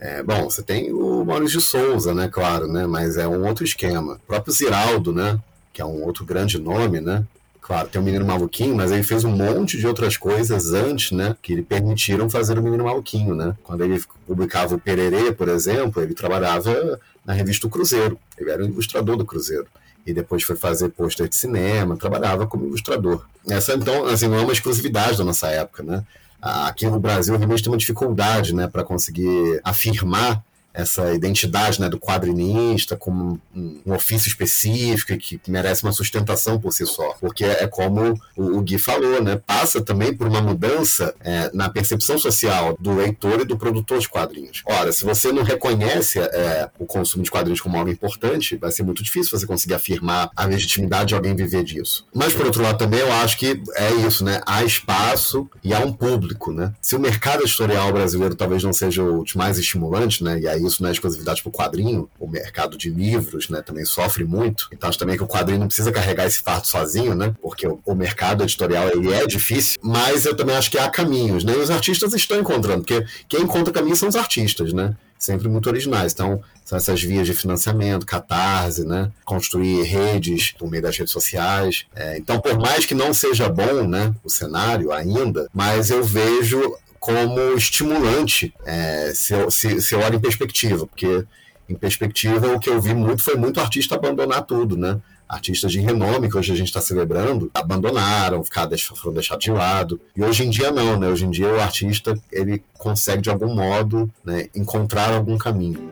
É, 0.00 0.22
bom, 0.22 0.44
você 0.44 0.62
tem 0.62 0.92
o 0.92 1.24
Maurício 1.24 1.58
de 1.58 1.64
Souza, 1.64 2.12
né, 2.12 2.28
claro, 2.28 2.66
né, 2.66 2.86
mas 2.86 3.16
é 3.16 3.26
um 3.26 3.46
outro 3.46 3.64
esquema. 3.64 4.14
O 4.14 4.26
próprio 4.26 4.52
Ziraldo, 4.52 5.12
né, 5.12 5.38
que 5.72 5.80
é 5.80 5.84
um 5.84 6.02
outro 6.02 6.24
grande 6.24 6.58
nome, 6.58 7.00
né, 7.00 7.24
claro, 7.60 7.88
tem 7.88 8.00
o 8.00 8.04
Menino 8.04 8.26
Maluquinho, 8.26 8.74
mas 8.74 8.92
ele 8.92 9.02
fez 9.02 9.24
um 9.24 9.30
monte 9.30 9.78
de 9.78 9.86
outras 9.86 10.16
coisas 10.16 10.74
antes, 10.74 11.12
né, 11.12 11.36
que 11.40 11.54
lhe 11.54 11.62
permitiram 11.62 12.28
fazer 12.28 12.58
o 12.58 12.62
Menino 12.62 12.84
Maluquinho, 12.84 13.34
né. 13.34 13.56
Quando 13.62 13.82
ele 13.82 14.02
publicava 14.26 14.74
o 14.74 14.78
Pererê, 14.78 15.32
por 15.32 15.48
exemplo, 15.48 16.02
ele 16.02 16.12
trabalhava 16.12 17.00
na 17.24 17.32
revista 17.32 17.66
O 17.66 17.70
Cruzeiro, 17.70 18.18
ele 18.36 18.50
era 18.50 18.62
o 18.62 18.66
ilustrador 18.66 19.16
do 19.16 19.24
Cruzeiro 19.24 19.66
e 20.06 20.12
depois 20.12 20.42
foi 20.42 20.56
fazer 20.56 20.90
pôster 20.90 21.28
de 21.28 21.36
cinema, 21.36 21.96
trabalhava 21.96 22.46
como 22.46 22.66
ilustrador. 22.66 23.24
Essa, 23.48 23.74
então, 23.74 24.06
assim, 24.06 24.28
não 24.28 24.38
é 24.38 24.42
uma 24.42 24.52
exclusividade 24.52 25.18
da 25.18 25.24
nossa 25.24 25.48
época, 25.48 25.82
né? 25.82 26.04
Aqui 26.40 26.86
no 26.86 27.00
Brasil, 27.00 27.36
realmente 27.36 27.62
tem 27.62 27.72
uma 27.72 27.78
dificuldade, 27.78 28.54
né, 28.54 28.66
para 28.66 28.84
conseguir 28.84 29.60
afirmar 29.64 30.44
essa 30.74 31.14
identidade 31.14 31.80
né, 31.80 31.88
do 31.88 31.98
quadrinista 31.98 32.96
como 32.96 33.40
um, 33.54 33.80
ofício 33.92 34.28
específico 34.28 35.16
que 35.16 35.40
merece 35.48 35.84
uma 35.84 35.92
sustentação 35.92 36.60
por 36.60 36.72
si 36.72 36.84
só. 36.84 37.14
Porque 37.20 37.44
é 37.44 37.66
como 37.66 38.20
o, 38.36 38.58
o 38.58 38.60
Gui 38.60 38.76
falou, 38.76 39.22
né, 39.22 39.40
passa 39.46 39.80
também 39.80 40.12
por 40.12 40.26
uma 40.26 40.42
mudança 40.42 41.14
é, 41.20 41.50
na 41.54 41.70
percepção 41.70 42.18
social 42.18 42.76
do 42.80 42.94
leitor 42.94 43.40
e 43.40 43.44
do 43.44 43.56
produtor 43.56 44.00
de 44.00 44.08
quadrinhos. 44.08 44.62
Ora, 44.66 44.92
se 44.92 45.04
você 45.04 45.30
não 45.30 45.42
reconhece 45.44 46.18
é, 46.18 46.68
o 46.78 46.84
consumo 46.84 47.22
de 47.22 47.30
quadrinhos 47.30 47.60
como 47.60 47.78
algo 47.78 47.90
importante, 47.90 48.56
vai 48.56 48.72
ser 48.72 48.82
muito 48.82 49.02
difícil 49.02 49.38
você 49.38 49.46
conseguir 49.46 49.74
afirmar 49.74 50.30
a 50.34 50.44
legitimidade 50.44 51.08
de 51.08 51.14
alguém 51.14 51.36
viver 51.36 51.62
disso. 51.62 52.06
Mas, 52.12 52.32
por 52.34 52.46
outro 52.46 52.62
lado, 52.62 52.78
também 52.78 53.00
eu 53.00 53.12
acho 53.12 53.38
que 53.38 53.62
é 53.76 53.92
isso, 54.06 54.24
né? 54.24 54.40
Há 54.44 54.64
espaço 54.64 55.48
e 55.62 55.72
há 55.72 55.78
um 55.78 55.92
público, 55.92 56.52
né? 56.52 56.72
Se 56.80 56.96
o 56.96 57.00
mercado 57.00 57.42
editorial 57.42 57.92
brasileiro 57.92 58.34
talvez 58.34 58.62
não 58.62 58.72
seja 58.72 59.02
o 59.02 59.24
mais 59.36 59.58
estimulante, 59.58 60.24
né? 60.24 60.40
E 60.40 60.48
aí 60.48 60.63
isso 60.66 60.84
é 60.86 60.90
exclusividade 60.90 61.42
para 61.42 61.48
o 61.48 61.52
quadrinho, 61.52 62.08
o 62.18 62.28
mercado 62.28 62.76
de 62.76 62.90
livros 62.90 63.48
né, 63.48 63.62
também 63.62 63.84
sofre 63.84 64.24
muito. 64.24 64.68
Então 64.72 64.88
acho 64.88 64.98
também 64.98 65.16
que 65.16 65.22
o 65.22 65.28
quadrinho 65.28 65.60
não 65.60 65.66
precisa 65.66 65.92
carregar 65.92 66.26
esse 66.26 66.40
fardo 66.40 66.66
sozinho, 66.66 67.14
né? 67.14 67.34
Porque 67.40 67.66
o, 67.66 67.80
o 67.84 67.94
mercado 67.94 68.42
editorial 68.42 68.88
ele 68.88 69.12
é 69.12 69.26
difícil, 69.26 69.78
mas 69.82 70.24
eu 70.24 70.36
também 70.36 70.56
acho 70.56 70.70
que 70.70 70.78
há 70.78 70.88
caminhos, 70.90 71.44
né? 71.44 71.52
E 71.54 71.58
os 71.58 71.70
artistas 71.70 72.14
estão 72.14 72.38
encontrando, 72.38 72.84
porque 72.84 73.04
quem 73.28 73.42
encontra 73.42 73.72
caminhos 73.72 73.98
são 73.98 74.08
os 74.08 74.16
artistas, 74.16 74.72
né? 74.72 74.94
sempre 75.24 75.48
muito 75.48 75.68
originais. 75.68 76.12
Então, 76.12 76.42
são 76.64 76.76
essas 76.76 77.02
vias 77.02 77.26
de 77.26 77.34
financiamento, 77.34 78.06
catarse, 78.06 78.84
né? 78.84 79.10
Construir 79.24 79.82
redes 79.82 80.52
por 80.52 80.70
meio 80.70 80.82
das 80.82 80.96
redes 80.96 81.12
sociais. 81.12 81.86
É, 81.94 82.18
então, 82.18 82.40
por 82.40 82.58
mais 82.58 82.86
que 82.86 82.94
não 82.94 83.12
seja 83.12 83.48
bom, 83.48 83.86
né, 83.86 84.14
o 84.22 84.30
cenário 84.30 84.92
ainda, 84.92 85.48
mas 85.52 85.90
eu 85.90 86.02
vejo 86.04 86.76
como 87.04 87.38
estimulante 87.54 88.54
é, 88.64 89.12
se, 89.14 89.34
eu, 89.34 89.50
se, 89.50 89.78
se 89.82 89.94
eu 89.94 90.00
olho 90.00 90.16
em 90.16 90.20
perspectiva, 90.20 90.86
porque 90.86 91.26
em 91.68 91.74
perspectiva 91.74 92.54
o 92.54 92.58
que 92.58 92.70
eu 92.70 92.80
vi 92.80 92.94
muito 92.94 93.22
foi 93.22 93.36
muito 93.36 93.60
artista 93.60 93.94
abandonar 93.94 94.42
tudo, 94.44 94.74
né? 94.74 94.98
artistas 95.28 95.70
de 95.70 95.80
renome 95.80 96.30
que 96.30 96.38
hoje 96.38 96.52
a 96.52 96.56
gente 96.56 96.68
está 96.68 96.80
celebrando 96.80 97.50
abandonaram, 97.52 98.42
ficaram, 98.42 98.70
foram 98.78 99.12
deixados 99.12 99.44
de 99.44 99.50
lado. 99.50 100.00
E 100.16 100.22
hoje 100.22 100.44
em 100.44 100.50
dia 100.50 100.70
não, 100.70 100.98
né? 100.98 101.08
Hoje 101.08 101.26
em 101.26 101.30
dia 101.30 101.48
o 101.48 101.60
artista 101.60 102.18
ele 102.32 102.62
consegue 102.78 103.20
de 103.20 103.28
algum 103.28 103.54
modo 103.54 104.10
né, 104.24 104.48
encontrar 104.54 105.12
algum 105.12 105.36
caminho. 105.36 105.90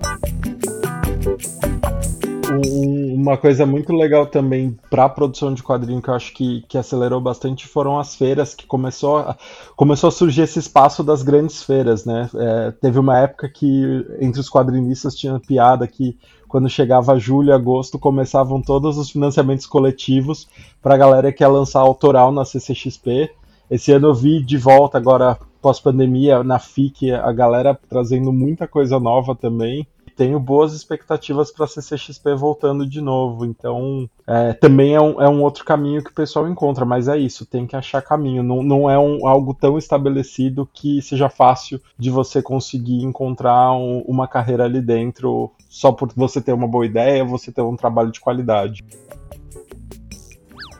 Uma 2.60 3.36
coisa 3.36 3.64
muito 3.64 3.92
legal 3.92 4.26
também 4.26 4.76
para 4.90 5.04
a 5.04 5.08
produção 5.08 5.52
de 5.54 5.62
quadrinho 5.62 6.02
que 6.02 6.08
eu 6.08 6.14
acho 6.14 6.32
que, 6.32 6.62
que 6.68 6.76
acelerou 6.76 7.20
bastante 7.20 7.66
foram 7.66 7.98
as 7.98 8.14
feiras 8.14 8.54
que 8.54 8.66
começou 8.66 9.18
a, 9.18 9.36
começou 9.76 10.08
a 10.08 10.12
surgir 10.12 10.42
esse 10.42 10.58
espaço 10.58 11.02
das 11.02 11.22
grandes 11.22 11.62
feiras, 11.62 12.04
né? 12.04 12.28
É, 12.34 12.70
teve 12.72 12.98
uma 12.98 13.18
época 13.18 13.48
que 13.48 14.06
entre 14.20 14.40
os 14.40 14.50
quadrinistas 14.50 15.14
tinha 15.14 15.38
piada 15.40 15.86
que 15.86 16.18
quando 16.48 16.68
chegava 16.68 17.18
julho 17.18 17.54
agosto, 17.54 17.98
começavam 17.98 18.60
todos 18.60 18.98
os 18.98 19.10
financiamentos 19.10 19.64
coletivos 19.64 20.46
para 20.82 20.94
a 20.94 20.98
galera 20.98 21.32
que 21.32 21.42
ia 21.42 21.48
lançar 21.48 21.80
autoral 21.80 22.30
na 22.30 22.44
CCXP. 22.44 23.30
Esse 23.70 23.90
ano 23.90 24.08
eu 24.08 24.14
vi 24.14 24.44
de 24.44 24.58
volta, 24.58 24.98
agora 24.98 25.38
pós-pandemia, 25.62 26.44
na 26.44 26.58
FIC, 26.58 27.10
a 27.10 27.32
galera 27.32 27.78
trazendo 27.88 28.30
muita 28.30 28.68
coisa 28.68 29.00
nova 29.00 29.34
também 29.34 29.86
tenho 30.16 30.38
boas 30.38 30.72
expectativas 30.72 31.50
para 31.50 31.64
a 31.64 31.68
CCXP 31.68 32.34
voltando 32.34 32.86
de 32.86 33.00
novo. 33.00 33.44
Então, 33.44 34.08
é, 34.26 34.52
também 34.52 34.94
é 34.94 35.00
um, 35.00 35.20
é 35.20 35.28
um 35.28 35.42
outro 35.42 35.64
caminho 35.64 36.02
que 36.02 36.10
o 36.10 36.14
pessoal 36.14 36.48
encontra, 36.48 36.84
mas 36.84 37.08
é 37.08 37.16
isso, 37.16 37.46
tem 37.46 37.66
que 37.66 37.76
achar 37.76 38.02
caminho. 38.02 38.42
Não, 38.42 38.62
não 38.62 38.90
é 38.90 38.98
um, 38.98 39.26
algo 39.26 39.54
tão 39.54 39.78
estabelecido 39.78 40.68
que 40.72 41.00
seja 41.02 41.28
fácil 41.28 41.80
de 41.98 42.10
você 42.10 42.42
conseguir 42.42 43.02
encontrar 43.02 43.72
um, 43.72 44.00
uma 44.06 44.28
carreira 44.28 44.64
ali 44.64 44.80
dentro 44.80 45.50
só 45.68 45.90
por 45.90 46.12
você 46.14 46.40
ter 46.40 46.52
uma 46.52 46.68
boa 46.68 46.86
ideia, 46.86 47.24
você 47.24 47.50
ter 47.50 47.62
um 47.62 47.76
trabalho 47.76 48.12
de 48.12 48.20
qualidade. 48.20 48.84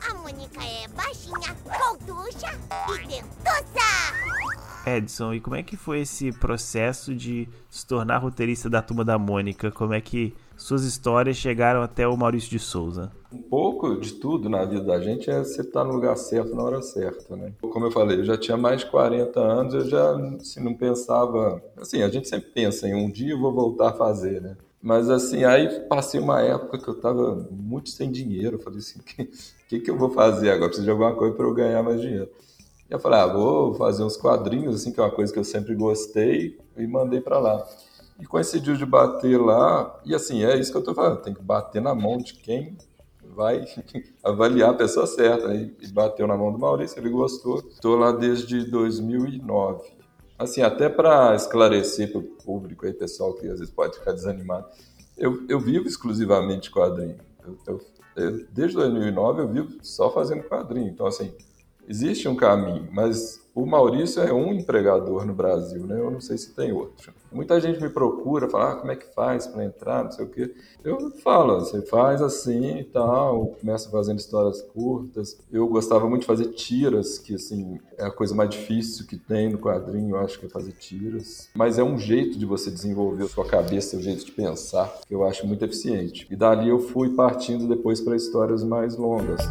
A 0.09 0.15
Mônica 0.15 0.61
é 0.63 0.89
baixinha, 0.89 1.57
e 2.89 3.07
dentuça! 3.07 4.42
Edson, 4.87 5.35
e 5.35 5.41
como 5.41 5.57
é 5.57 5.63
que 5.63 5.77
foi 5.77 6.01
esse 6.01 6.33
processo 6.33 7.15
de 7.15 7.49
se 7.71 7.87
tornar 7.87 8.19
roteirista 8.19 8.69
da 8.69 8.83
Turma 8.83 9.05
da 9.05 9.19
Mônica? 9.19 9.71
Como 9.71 9.95
é 9.95 10.01
que 10.01 10.35
suas 10.57 10.85
histórias 10.85 11.37
chegaram 11.37 11.83
até 11.83 12.07
o 12.07 12.17
Maurício 12.17 12.51
de 12.51 12.59
Souza? 12.59 13.11
Um 13.33 13.43
pouco 13.43 13.97
de 13.97 14.13
tudo 14.15 14.49
na 14.49 14.65
vida 14.65 14.83
da 14.83 15.01
gente 15.01 15.31
é 15.31 15.39
você 15.39 15.63
estar 15.63 15.85
no 15.85 15.95
lugar 15.95 16.17
certo 16.17 16.55
na 16.55 16.63
hora 16.63 16.83
certa, 16.83 17.35
né? 17.35 17.53
Como 17.61 17.87
eu 17.87 17.91
falei, 17.91 18.21
eu 18.21 18.25
já 18.25 18.37
tinha 18.37 18.57
mais 18.57 18.81
de 18.81 18.87
40 18.87 19.41
anos, 19.41 19.75
eu 19.75 19.89
já 19.89 20.17
assim, 20.37 20.63
não 20.63 20.75
pensava... 20.75 21.63
Assim, 21.77 22.03
a 22.03 22.09
gente 22.09 22.29
sempre 22.29 22.51
pensa 22.51 22.87
em 22.87 22.95
um 22.95 23.11
dia 23.11 23.33
eu 23.33 23.41
vou 23.41 23.53
voltar 23.53 23.91
a 23.91 23.95
fazer, 23.95 24.41
né? 24.41 24.57
Mas 24.83 25.09
assim, 25.09 25.45
aí 25.45 25.69
passei 25.89 26.21
uma 26.21 26.43
época 26.43 26.77
que 26.77 26.89
eu 26.89 26.95
estava 26.95 27.49
muito 27.51 27.89
sem 27.91 28.11
dinheiro. 28.11 28.57
Eu 28.57 28.61
falei 28.61 28.81
assim, 28.81 28.99
o 28.99 29.03
que, 29.05 29.31
que, 29.69 29.81
que 29.81 29.91
eu 29.91 29.97
vou 29.97 30.11
fazer 30.11 30.51
agora? 30.51 30.67
Preciso 30.67 30.85
de 30.85 30.91
alguma 30.91 31.15
coisa 31.15 31.35
para 31.35 31.47
eu 31.47 31.55
ganhar 31.55 31.83
mais 31.83 32.01
dinheiro. 32.01 32.29
Eu 32.89 32.99
falei, 32.99 33.21
ah, 33.21 33.27
vou 33.27 33.75
fazer 33.75 34.05
uns 34.05 34.17
quadrinhos, 34.17 34.75
assim, 34.75 34.93
que 34.93 35.01
é 35.01 35.03
uma 35.03 35.11
coisa 35.11 35.33
que 35.33 35.39
eu 35.39 35.45
sempre 35.45 35.75
gostei, 35.75 36.59
e 36.77 36.87
mandei 36.87 37.21
para 37.21 37.39
lá. 37.39 37.67
E 38.21 38.27
coincidiu 38.27 38.77
de 38.77 38.85
bater 38.85 39.41
lá, 39.41 40.01
e 40.05 40.15
assim, 40.15 40.45
é 40.45 40.57
isso 40.57 40.71
que 40.71 40.77
eu 40.77 40.81
estou 40.81 40.95
falando, 40.95 41.23
tem 41.23 41.35
que 41.35 41.43
bater 41.43 41.81
na 41.81 41.95
mão 41.95 42.19
de 42.19 42.35
quem 42.35 42.77
vai 43.35 43.65
avaliar 44.23 44.71
a 44.71 44.75
pessoa 44.75 45.07
certa. 45.07 45.49
Né? 45.49 45.71
E 45.81 45.89
bateu 45.89 46.27
na 46.27 46.37
mão 46.37 46.53
do 46.53 46.59
Maurício, 46.59 46.99
ele 46.99 47.11
gostou. 47.11 47.59
Estou 47.59 47.97
lá 47.97 48.13
desde 48.13 48.65
2009. 48.71 50.03
Assim, 50.39 50.63
até 50.63 50.89
para 50.89 51.35
esclarecer 51.35 52.11
para 52.11 52.21
o 52.21 52.23
público 52.23 52.87
aí, 52.87 52.93
pessoal 52.93 53.35
que 53.35 53.47
às 53.47 53.61
vezes 53.61 53.73
pode 53.73 53.99
ficar 53.99 54.13
desanimado, 54.13 54.67
eu, 55.17 55.45
eu 55.49 55.61
vivo 55.61 55.87
exclusivamente 55.87 56.71
quadrinho. 56.71 57.19
Eu, 57.45 57.59
eu, 57.67 57.81
eu, 58.17 58.47
desde 58.51 58.77
2009 58.77 59.43
eu 59.43 59.49
vivo 59.49 59.79
só 59.83 60.11
fazendo 60.11 60.43
quadrinho. 60.45 60.89
Então, 60.89 61.07
assim, 61.07 61.33
existe 61.89 62.29
um 62.29 62.37
caminho, 62.37 62.89
mas 62.93 63.43
o 63.55 63.67
Maurício 63.67 64.23
é 64.23 64.33
um 64.33 64.53
empregador 64.53 65.27
no 65.27 65.35
Brasil, 65.35 65.87
né? 65.87 66.01
Eu 66.01 66.11
não 66.11 66.21
sei 66.21 66.39
se 66.39 66.55
tem 66.55 66.73
outro. 66.73 67.13
Muita 67.31 67.61
gente 67.61 67.81
me 67.83 67.91
procura, 67.91 68.49
fala, 68.49 68.73
ah, 68.73 68.77
como 68.77 68.93
é 68.93 68.97
que 68.97 69.13
faz 69.15 69.47
para 69.47 69.65
entrar, 69.65 70.05
não 70.05 70.11
sei 70.11 70.25
o 70.25 70.29
quê. 70.29 70.55
Eu 70.83 71.11
falo, 71.19 71.61
você 71.61 71.83
faz 71.83 72.23
assim 72.23 72.79
e 72.79 72.85
tal, 72.85 73.57
começa 73.61 73.91
fazendo 73.91 74.19
histórias 74.19 74.63
curtas. 74.63 75.39
Eu 75.51 75.67
gostava 75.69 76.09
muito 76.09 76.23
de 76.23 76.27
fazer 76.27 76.47
tiras, 76.53 77.19
que 77.19 77.35
assim, 77.35 77.79
é 77.99 78.05
a 78.05 78.11
coisa 78.11 78.35
mais 78.35 78.49
difícil 78.49 79.07
que 79.07 79.19
tem 79.19 79.51
no 79.51 79.59
quadrinho, 79.59 80.17
eu 80.17 80.21
acho 80.21 80.39
que 80.39 80.47
é 80.47 80.49
fazer 80.49 80.73
tiras. 80.73 81.51
Mas 81.55 81.79
é 81.79 81.83
um 81.83 81.99
jeito 81.99 82.39
de 82.39 82.47
você 82.47 82.71
desenvolver 82.71 83.25
a 83.25 83.29
sua 83.29 83.47
cabeça, 83.47 83.97
o 83.97 83.99
um 83.99 84.03
jeito 84.03 84.25
de 84.25 84.33
pensar, 84.33 84.91
que 85.07 85.15
eu 85.15 85.25
acho 85.25 85.47
muito 85.47 85.63
eficiente. 85.65 86.27
E 86.31 86.37
dali 86.37 86.71
eu 86.71 86.79
fui 86.79 87.11
partindo 87.11 87.69
depois 87.69 88.01
para 88.01 88.17
histórias 88.17 88.65
mais 88.65 88.97
longas. 88.97 89.43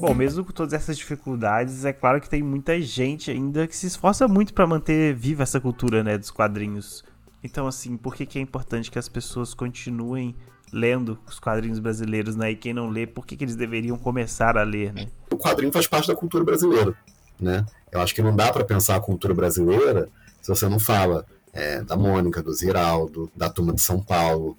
Bom, 0.00 0.14
mesmo 0.14 0.44
com 0.44 0.52
todas 0.52 0.72
essas 0.72 0.96
dificuldades, 0.96 1.84
é 1.84 1.92
claro 1.92 2.20
que 2.20 2.28
tem 2.28 2.42
muita 2.42 2.80
gente 2.80 3.30
ainda 3.30 3.66
que 3.66 3.76
se 3.76 3.86
esforça 3.86 4.26
muito 4.26 4.54
para 4.54 4.66
manter 4.66 5.14
viva 5.14 5.42
essa 5.42 5.60
cultura, 5.60 6.02
né, 6.02 6.16
dos 6.16 6.30
quadrinhos. 6.30 7.04
Então, 7.44 7.66
assim, 7.66 7.96
por 7.98 8.14
que, 8.14 8.24
que 8.24 8.38
é 8.38 8.42
importante 8.42 8.90
que 8.90 8.98
as 8.98 9.08
pessoas 9.08 9.52
continuem 9.52 10.34
lendo 10.72 11.18
os 11.26 11.38
quadrinhos 11.38 11.78
brasileiros, 11.78 12.36
né? 12.36 12.52
E 12.52 12.56
quem 12.56 12.72
não 12.72 12.88
lê, 12.88 13.06
por 13.06 13.26
que, 13.26 13.36
que 13.36 13.44
eles 13.44 13.56
deveriam 13.56 13.98
começar 13.98 14.56
a 14.56 14.62
ler, 14.62 14.92
né? 14.92 15.06
O 15.30 15.36
quadrinho 15.36 15.72
faz 15.72 15.86
parte 15.86 16.08
da 16.08 16.14
cultura 16.14 16.44
brasileira, 16.44 16.94
né? 17.38 17.66
Eu 17.92 18.00
acho 18.00 18.14
que 18.14 18.22
não 18.22 18.34
dá 18.34 18.52
para 18.52 18.64
pensar 18.64 18.96
a 18.96 19.00
cultura 19.00 19.34
brasileira 19.34 20.08
se 20.40 20.48
você 20.48 20.68
não 20.68 20.78
fala 20.78 21.26
é, 21.52 21.82
da 21.82 21.96
Mônica, 21.96 22.42
do 22.42 22.52
Ziraldo, 22.54 23.30
da 23.34 23.50
Turma 23.50 23.72
de 23.72 23.82
São 23.82 24.00
Paulo, 24.00 24.56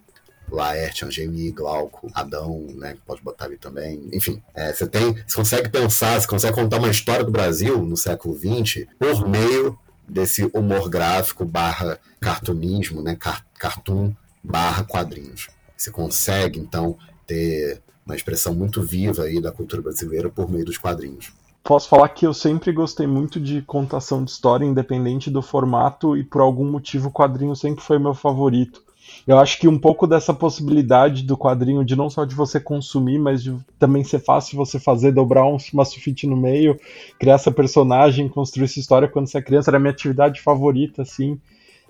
Laerte, 0.56 1.06
Angeli, 1.06 1.52
Glauco, 1.52 2.10
Adão, 2.14 2.66
né? 2.76 2.98
Pode 3.06 3.22
botar 3.22 3.46
ali 3.46 3.58
também. 3.58 4.10
Enfim, 4.14 4.42
é, 4.54 4.74
você 4.74 4.88
tem. 4.88 5.16
Você 5.28 5.36
consegue 5.36 5.70
pensar, 5.70 6.20
você 6.20 6.28
consegue 6.28 6.56
contar 6.56 6.78
uma 6.78 6.90
história 6.90 7.24
do 7.24 7.32
Brasil 7.32 7.82
no 7.84 7.98
século 7.98 8.38
XX 8.38 8.86
por 9.00 9.28
meio 9.28 9.78
desse 10.08 10.44
humor 10.54 10.90
gráfico 10.90 11.46
barra 11.46 12.00
cartunismo, 12.20 13.02
né? 13.02 13.16
Car 13.16 13.46
cartoon 13.58 14.14
barra 14.44 14.84
quadrinhos. 14.84 15.50
Você 15.78 15.92
consegue, 15.92 16.60
então, 16.60 16.98
ter 17.26 17.82
uma 18.06 18.16
expressão 18.16 18.54
muito 18.54 18.82
viva 18.82 19.24
aí 19.24 19.42
da 19.42 19.52
cultura 19.52 19.82
brasileira 19.82 20.30
por 20.30 20.50
meio 20.50 20.66
dos 20.66 20.78
quadrinhos. 20.78 21.32
Posso 21.64 21.88
falar 21.88 22.10
que 22.10 22.26
eu 22.26 22.34
sempre 22.34 22.72
gostei 22.72 23.06
muito 23.06 23.40
de 23.40 23.62
contação 23.62 24.24
de 24.24 24.32
história, 24.32 24.66
independente 24.66 25.30
do 25.30 25.42
formato, 25.42 26.18
e 26.18 26.24
por 26.24 26.42
algum 26.42 26.70
motivo 26.70 27.10
o 27.10 27.12
quadrinho 27.12 27.56
sempre 27.56 27.84
foi 27.84 28.00
meu 28.00 28.16
favorito. 28.16 28.84
Eu 29.26 29.38
acho 29.38 29.60
que 29.60 29.68
um 29.68 29.78
pouco 29.78 30.08
dessa 30.08 30.34
possibilidade 30.34 31.24
do 31.24 31.38
quadrinho 31.38 31.86
de 31.86 31.96
não 31.96 32.10
só 32.10 32.26
de 32.26 32.36
você 32.36 32.60
consumir, 32.60 33.20
mas 33.20 33.44
de 33.44 33.56
também 33.78 34.04
ser 34.04 34.20
fácil 34.20 34.58
você 34.58 34.80
fazer, 34.80 35.12
dobrar 35.12 35.46
um, 35.46 35.58
uma 35.74 35.84
no 36.24 36.38
meio, 36.38 36.80
criar 37.20 37.36
essa 37.36 37.52
personagem, 37.52 38.30
construir 38.30 38.66
essa 38.66 38.80
história 38.80 39.08
quando 39.08 39.28
você 39.28 39.38
é 39.38 39.42
criança, 39.42 39.70
era 39.70 39.78
a 39.78 39.80
minha 39.80 39.92
atividade 39.92 40.42
favorita, 40.42 41.02
assim. 41.02 41.40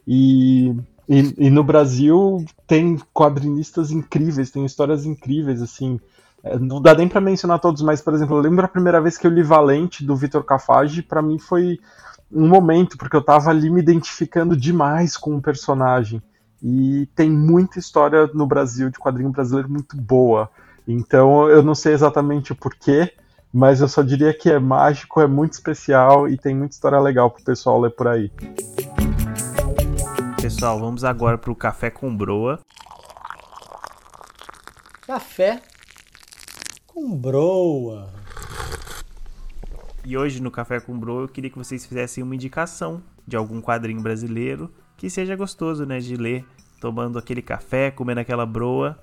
E, 0.07 0.75
e, 1.07 1.33
e 1.37 1.49
no 1.49 1.63
Brasil 1.63 2.45
tem 2.67 2.97
quadrinistas 3.13 3.91
incríveis, 3.91 4.51
tem 4.51 4.65
histórias 4.65 5.05
incríveis, 5.05 5.61
assim. 5.61 5.99
É, 6.43 6.57
não 6.57 6.81
dá 6.81 6.95
nem 6.95 7.07
para 7.07 7.21
mencionar 7.21 7.59
todos, 7.59 7.81
mas, 7.81 8.01
por 8.01 8.13
exemplo, 8.13 8.35
eu 8.35 8.41
lembro 8.41 8.65
a 8.65 8.69
primeira 8.69 8.99
vez 8.99 9.17
que 9.17 9.27
eu 9.27 9.31
li 9.31 9.43
Valente, 9.43 10.03
do 10.03 10.15
Vitor 10.15 10.43
Cafage, 10.43 11.03
para 11.03 11.21
mim 11.21 11.37
foi 11.37 11.79
um 12.31 12.47
momento, 12.47 12.97
porque 12.97 13.15
eu 13.15 13.21
tava 13.21 13.49
ali 13.49 13.69
me 13.69 13.81
identificando 13.81 14.55
demais 14.55 15.17
com 15.17 15.35
o 15.35 15.41
personagem. 15.41 16.21
E 16.61 17.07
tem 17.15 17.29
muita 17.29 17.79
história 17.79 18.27
no 18.33 18.45
Brasil 18.45 18.89
de 18.89 18.99
quadrinho 18.99 19.31
brasileiro 19.31 19.69
muito 19.69 19.97
boa. 19.97 20.49
Então 20.87 21.49
eu 21.49 21.63
não 21.63 21.73
sei 21.73 21.93
exatamente 21.93 22.51
o 22.51 22.55
porquê, 22.55 23.13
mas 23.53 23.81
eu 23.81 23.87
só 23.87 24.01
diria 24.01 24.33
que 24.33 24.49
é 24.49 24.59
mágico, 24.59 25.19
é 25.19 25.27
muito 25.27 25.53
especial 25.53 26.27
e 26.29 26.37
tem 26.37 26.55
muita 26.55 26.73
história 26.73 26.99
legal 26.99 27.31
pro 27.31 27.43
pessoal 27.43 27.79
ler 27.79 27.91
por 27.91 28.07
aí. 28.07 28.31
Pessoal, 30.41 30.79
vamos 30.79 31.03
agora 31.03 31.37
pro 31.37 31.55
Café 31.55 31.89
com 31.89 32.15
Broa. 32.15 32.59
Café 35.01 35.61
com 36.87 37.15
Broa. 37.15 38.09
E 40.03 40.17
hoje 40.17 40.41
no 40.41 40.49
Café 40.49 40.79
com 40.79 40.97
Broa 40.97 41.23
eu 41.23 41.27
queria 41.27 41.49
que 41.49 41.57
vocês 41.57 41.85
fizessem 41.85 42.23
uma 42.23 42.35
indicação 42.35 43.03
de 43.27 43.35
algum 43.35 43.61
quadrinho 43.61 44.01
brasileiro 44.01 44.71
que 45.01 45.09
seja 45.09 45.35
gostoso, 45.35 45.83
né, 45.83 45.97
de 45.97 46.15
ler, 46.15 46.45
tomando 46.79 47.17
aquele 47.17 47.41
café, 47.41 47.89
comendo 47.89 48.19
aquela 48.19 48.45
broa. 48.45 48.95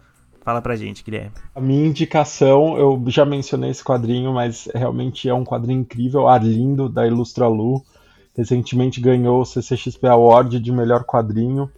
Fala 0.42 0.62
pra 0.62 0.76
gente, 0.76 1.02
Guilherme. 1.02 1.32
A 1.52 1.60
minha 1.60 1.88
indicação, 1.88 2.78
eu 2.78 3.02
já 3.08 3.24
mencionei 3.24 3.70
esse 3.70 3.82
quadrinho, 3.82 4.32
mas 4.32 4.68
realmente 4.72 5.28
é 5.28 5.34
um 5.34 5.44
quadrinho 5.44 5.80
incrível, 5.80 6.28
Arlindo, 6.28 6.88
da 6.88 7.04
Ilustra 7.04 7.48
Lu. 7.48 7.82
Recentemente 8.36 9.00
ganhou 9.00 9.40
o 9.40 9.44
CCXP 9.44 10.06
Award 10.06 10.60
de 10.60 10.70
melhor 10.70 11.02
quadrinho. 11.02 11.68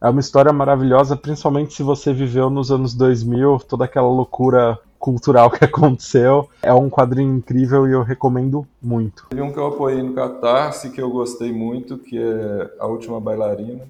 É 0.00 0.08
uma 0.08 0.20
história 0.20 0.52
maravilhosa, 0.52 1.16
principalmente 1.16 1.74
se 1.74 1.82
você 1.82 2.12
viveu 2.12 2.48
nos 2.48 2.70
anos 2.70 2.94
2000, 2.94 3.58
toda 3.68 3.84
aquela 3.84 4.08
loucura 4.08 4.78
cultural 4.98 5.50
que 5.52 5.64
aconteceu. 5.64 6.48
É 6.62 6.72
um 6.72 6.88
quadrinho 6.88 7.36
incrível 7.36 7.88
e 7.88 7.92
eu 7.92 8.02
recomendo 8.02 8.66
muito. 8.80 9.26
Teve 9.30 9.42
um 9.42 9.52
que 9.52 9.58
eu 9.58 9.66
apoiei 9.66 10.02
no 10.02 10.14
Catarse 10.14 10.90
que 10.90 11.00
eu 11.00 11.10
gostei 11.10 11.52
muito, 11.52 11.98
que 11.98 12.18
é 12.18 12.70
A 12.78 12.86
Última 12.86 13.20
Bailarina, 13.20 13.86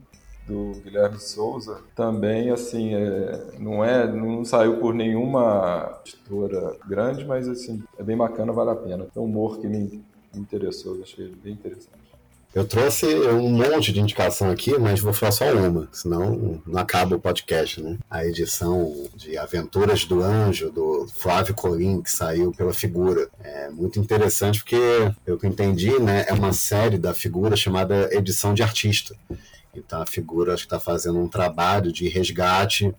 do 0.46 0.72
Guilherme 0.82 1.18
Souza. 1.18 1.78
Também, 1.94 2.50
assim, 2.50 2.94
é, 2.94 3.58
não 3.58 3.84
é, 3.84 4.10
não 4.10 4.44
saiu 4.44 4.78
por 4.78 4.94
nenhuma 4.94 6.00
editora 6.04 6.76
grande, 6.86 7.24
mas 7.24 7.48
assim, 7.48 7.82
é 7.98 8.02
bem 8.02 8.16
bacana, 8.16 8.52
vale 8.52 8.70
a 8.70 8.76
pena. 8.76 9.06
É 9.14 9.18
um 9.18 9.24
humor 9.24 9.58
que 9.58 9.66
me 9.66 10.02
interessou, 10.34 11.00
achei 11.02 11.28
bem 11.42 11.54
interessante. 11.54 12.05
Eu 12.54 12.66
trouxe 12.66 13.04
um 13.06 13.50
monte 13.50 13.92
de 13.92 14.00
indicação 14.00 14.50
aqui, 14.50 14.78
mas 14.78 15.00
vou 15.00 15.12
falar 15.12 15.32
só 15.32 15.44
uma, 15.52 15.88
senão 15.92 16.62
não 16.66 16.80
acaba 16.80 17.14
o 17.14 17.20
podcast, 17.20 17.82
né? 17.82 17.98
A 18.08 18.24
edição 18.24 19.06
de 19.14 19.36
Aventuras 19.36 20.06
do 20.06 20.22
Anjo, 20.22 20.70
do 20.70 21.06
Flávio 21.14 21.54
Colim, 21.54 22.00
que 22.00 22.10
saiu 22.10 22.52
pela 22.52 22.72
Figura. 22.72 23.28
É 23.44 23.68
muito 23.68 24.00
interessante 24.00 24.60
porque, 24.60 24.76
eu 25.26 25.36
que 25.36 25.46
entendi, 25.46 25.98
né, 25.98 26.24
é 26.26 26.32
uma 26.32 26.52
série 26.54 26.96
da 26.96 27.12
Figura 27.12 27.56
chamada 27.56 28.08
Edição 28.10 28.54
de 28.54 28.62
Artista. 28.62 29.14
Então 29.74 30.00
a 30.00 30.06
Figura 30.06 30.54
acho 30.54 30.62
que 30.62 30.74
está 30.74 30.80
fazendo 30.80 31.18
um 31.18 31.28
trabalho 31.28 31.92
de 31.92 32.08
resgate 32.08 32.94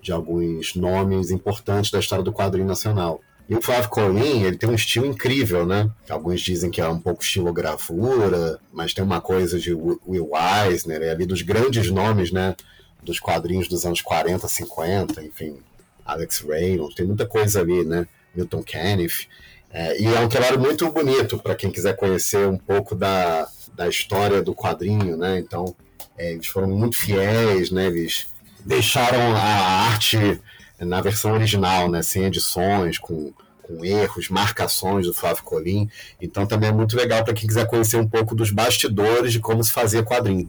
de 0.00 0.12
alguns 0.12 0.74
nomes 0.74 1.30
importantes 1.30 1.90
da 1.90 1.98
história 1.98 2.24
do 2.24 2.32
quadrinho 2.32 2.66
nacional. 2.66 3.20
E 3.52 3.54
o 3.54 3.60
Flávio 3.60 3.90
Colin, 3.90 4.44
ele 4.44 4.56
tem 4.56 4.66
um 4.66 4.74
estilo 4.74 5.04
incrível, 5.04 5.66
né? 5.66 5.90
Alguns 6.08 6.40
dizem 6.40 6.70
que 6.70 6.80
é 6.80 6.88
um 6.88 6.98
pouco 6.98 7.22
estilogravura, 7.22 8.58
mas 8.72 8.94
tem 8.94 9.04
uma 9.04 9.20
coisa 9.20 9.58
de 9.58 9.74
Will 9.74 10.30
Eisner, 10.66 11.02
é 11.02 11.10
ali 11.10 11.26
dos 11.26 11.42
grandes 11.42 11.90
nomes, 11.90 12.32
né? 12.32 12.56
Dos 13.02 13.20
quadrinhos 13.20 13.68
dos 13.68 13.84
anos 13.84 14.00
40, 14.00 14.48
50, 14.48 15.22
enfim, 15.22 15.58
Alex 16.02 16.40
Reynolds, 16.40 16.94
tem 16.94 17.04
muita 17.04 17.26
coisa 17.26 17.60
ali, 17.60 17.84
né? 17.84 18.08
Milton 18.34 18.64
Caniff. 18.66 19.28
É, 19.70 20.00
e 20.00 20.06
é 20.06 20.20
um 20.20 20.30
trabalho 20.30 20.58
muito 20.58 20.90
bonito 20.90 21.36
para 21.36 21.54
quem 21.54 21.70
quiser 21.70 21.94
conhecer 21.94 22.48
um 22.48 22.56
pouco 22.56 22.94
da, 22.94 23.46
da 23.74 23.86
história 23.86 24.40
do 24.40 24.54
quadrinho, 24.54 25.14
né? 25.18 25.38
Então, 25.38 25.76
é, 26.16 26.32
eles 26.32 26.46
foram 26.46 26.68
muito 26.68 26.96
fiéis, 26.96 27.70
né? 27.70 27.88
Eles 27.88 28.28
deixaram 28.64 29.36
a 29.36 29.42
arte 29.90 30.40
na 30.84 31.00
versão 31.00 31.32
original, 31.32 31.90
né? 31.90 32.02
Sem 32.02 32.24
edições, 32.24 32.98
com 32.98 33.32
com 33.62 33.84
erros, 33.84 34.28
marcações 34.28 35.06
do 35.06 35.14
Flávio 35.14 35.42
Colim. 35.44 35.88
Então 36.20 36.46
também 36.46 36.68
é 36.68 36.72
muito 36.72 36.96
legal 36.96 37.24
para 37.24 37.32
quem 37.32 37.48
quiser 37.48 37.66
conhecer 37.66 37.96
um 37.96 38.06
pouco 38.06 38.34
dos 38.34 38.50
bastidores 38.50 39.32
de 39.32 39.40
como 39.40 39.62
se 39.62 39.72
fazia 39.72 40.02
quadrinho. 40.02 40.48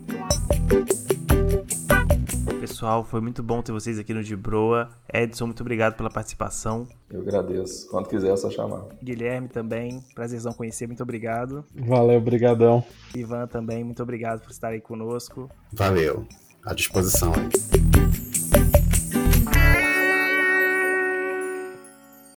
Pessoal, 2.60 3.04
foi 3.06 3.22
muito 3.22 3.44
bom 3.44 3.62
ter 3.62 3.72
vocês 3.72 4.00
aqui 4.00 4.14
no 4.14 4.24
De 4.24 4.36
Broa. 4.36 4.90
Edson, 5.14 5.46
muito 5.46 5.62
obrigado 5.62 5.96
pela 5.96 6.10
participação. 6.10 6.88
Eu 7.10 7.22
agradeço. 7.22 7.88
Quando 7.90 8.08
quiser, 8.08 8.34
é 8.34 8.36
só 8.36 8.50
chamar. 8.50 8.86
Guilherme 9.02 9.48
também, 9.48 10.04
prazerzão 10.16 10.54
conhecer, 10.54 10.88
muito 10.88 11.04
obrigado. 11.04 11.64
Valeu, 11.76 12.18
obrigadão. 12.18 12.84
Ivan 13.16 13.48
também, 13.48 13.84
muito 13.84 14.02
obrigado 14.02 14.42
por 14.42 14.52
estar 14.52 14.70
aí 14.70 14.82
conosco. 14.82 15.50
Valeu, 15.72 16.28
à 16.66 16.74
disposição 16.74 17.32
aí. 17.34 18.33